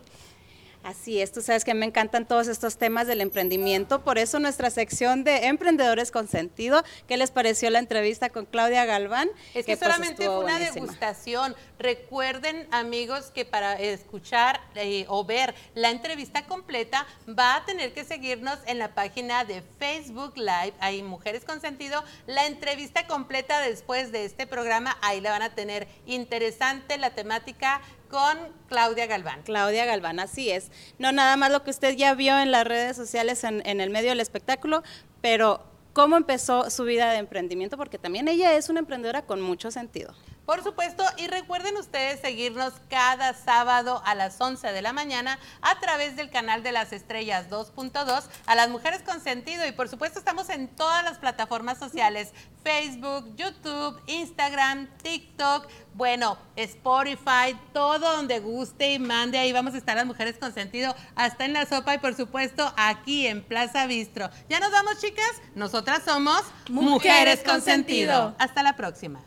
Así 0.84 1.22
es, 1.22 1.32
tú 1.32 1.42
sabes 1.42 1.66
que 1.66 1.74
me 1.74 1.86
encantan 1.86 2.26
todos 2.26 2.48
estos 2.48 2.78
temas 2.78 3.08
del 3.08 3.20
emprendimiento, 3.20 4.04
por 4.04 4.18
eso 4.18 4.40
nuestra 4.40 4.70
sección 4.70 5.26
de 5.26 5.48
Emprendedores 5.48 6.12
con 6.12 6.28
Sentido, 6.30 6.82
¿qué 7.08 7.18
les 7.18 7.32
pareció 7.32 7.70
la 7.70 7.80
entrevista 7.80 8.30
con 8.30 8.46
Claudia 8.46 8.86
Galván? 8.86 9.30
Es 9.54 9.66
que, 9.66 9.76
pues, 9.76 9.80
solamente 9.80 10.26
fue 10.26 10.40
una 10.40 10.60
degustación. 10.60 11.56
Recuerden, 11.78 12.68
amigos, 12.72 13.32
que 13.32 13.44
para 13.44 13.74
escuchar 13.74 14.62
eh, 14.76 15.06
o 15.10 15.26
ver 15.26 15.54
la 15.76 15.90
entrevista 15.92 16.46
completa 16.46 17.06
va 17.28 17.58
a 17.58 17.66
tener 17.66 17.94
que 17.94 18.06
seguirnos 18.06 18.58
en 18.66 18.80
la 18.80 18.96
página 18.96 19.44
de 19.44 19.62
Facebook 19.80 20.38
Live, 20.38 20.74
ahí 20.80 21.04
Mujeres 21.04 21.44
con 21.44 21.60
Sentido, 21.60 22.04
la 22.28 22.48
entrevista 22.48 23.08
completa 23.08 23.60
después 23.62 24.12
de 24.12 24.26
este 24.26 24.48
programa, 24.48 24.98
ahí 25.02 25.22
la 25.22 25.32
van 25.32 25.42
a 25.42 25.54
tener 25.54 25.88
interesante 26.06 26.98
la 26.98 27.12
temática 27.12 27.82
con 28.10 28.38
Claudia 28.68 29.06
Galván. 29.06 29.42
Claudia 29.44 29.86
Galván, 29.86 30.20
así 30.20 30.50
es. 30.50 30.72
No 31.00 31.12
nada 31.12 31.38
más 31.38 31.52
lo 31.52 31.64
que 31.64 31.70
usted 31.70 31.96
ya 31.96 32.14
vio 32.14 32.38
en 32.40 32.52
las 32.52 32.66
redes 32.66 32.96
sociales 32.96 33.44
en, 33.44 33.66
en 33.66 33.82
el 33.82 33.90
medio 33.90 34.10
del 34.10 34.20
espectáculo, 34.20 34.84
pero 35.22 35.64
cómo 35.94 36.16
empezó 36.16 36.70
su 36.70 36.84
vida 36.84 37.12
de 37.12 37.18
emprendimiento, 37.18 37.78
porque 37.78 37.98
también 37.98 38.28
ella 38.28 38.54
es 38.54 38.70
una 38.70 38.80
emprendedora 38.80 39.24
con 39.26 39.42
mucho 39.42 39.72
sentido. 39.72 40.14
Por 40.48 40.64
supuesto, 40.64 41.04
y 41.18 41.28
recuerden 41.28 41.76
ustedes 41.76 42.22
seguirnos 42.22 42.72
cada 42.90 43.34
sábado 43.34 44.02
a 44.06 44.16
las 44.16 44.40
11 44.40 44.72
de 44.72 44.82
la 44.82 44.94
mañana 44.94 45.38
a 45.62 45.78
través 45.82 46.16
del 46.16 46.30
canal 46.30 46.64
de 46.64 46.72
las 46.72 46.94
estrellas 46.94 47.50
2.2 47.50 48.24
a 48.46 48.56
las 48.56 48.70
mujeres 48.70 49.02
con 49.02 49.20
sentido. 49.20 49.68
Y 49.68 49.74
por 49.74 49.90
supuesto 49.90 50.20
estamos 50.20 50.48
en 50.50 50.70
todas 50.70 51.04
las 51.04 51.18
plataformas 51.18 51.78
sociales, 51.78 52.32
Facebook, 52.64 53.36
YouTube, 53.36 54.02
Instagram, 54.08 54.88
TikTok, 55.04 55.68
bueno, 55.96 56.38
Spotify, 56.56 57.60
todo 57.74 58.16
donde 58.16 58.40
guste 58.40 58.94
y 58.94 59.00
mande, 59.00 59.40
ahí 59.40 59.52
vamos 59.52 59.74
a 59.74 59.78
estar 59.80 59.98
las 59.98 60.06
mujeres 60.06 60.38
con 60.38 60.54
sentido, 60.54 60.96
hasta 61.16 61.44
en 61.44 61.52
la 61.52 61.66
sopa 61.66 61.94
y 61.94 61.98
por 61.98 62.16
supuesto 62.16 62.74
aquí 62.78 63.28
en 63.28 63.44
Plaza 63.44 63.86
Bistro. 63.86 64.30
Ya 64.48 64.62
nos 64.62 64.72
vamos 64.72 65.02
chicas, 65.02 65.42
nosotras 65.56 66.04
somos 66.06 66.42
Mujeres, 66.70 67.44
con 67.44 67.62
sentido. 67.62 68.34
Hasta 68.40 68.64
la 68.64 68.78
próxima. 68.78 69.20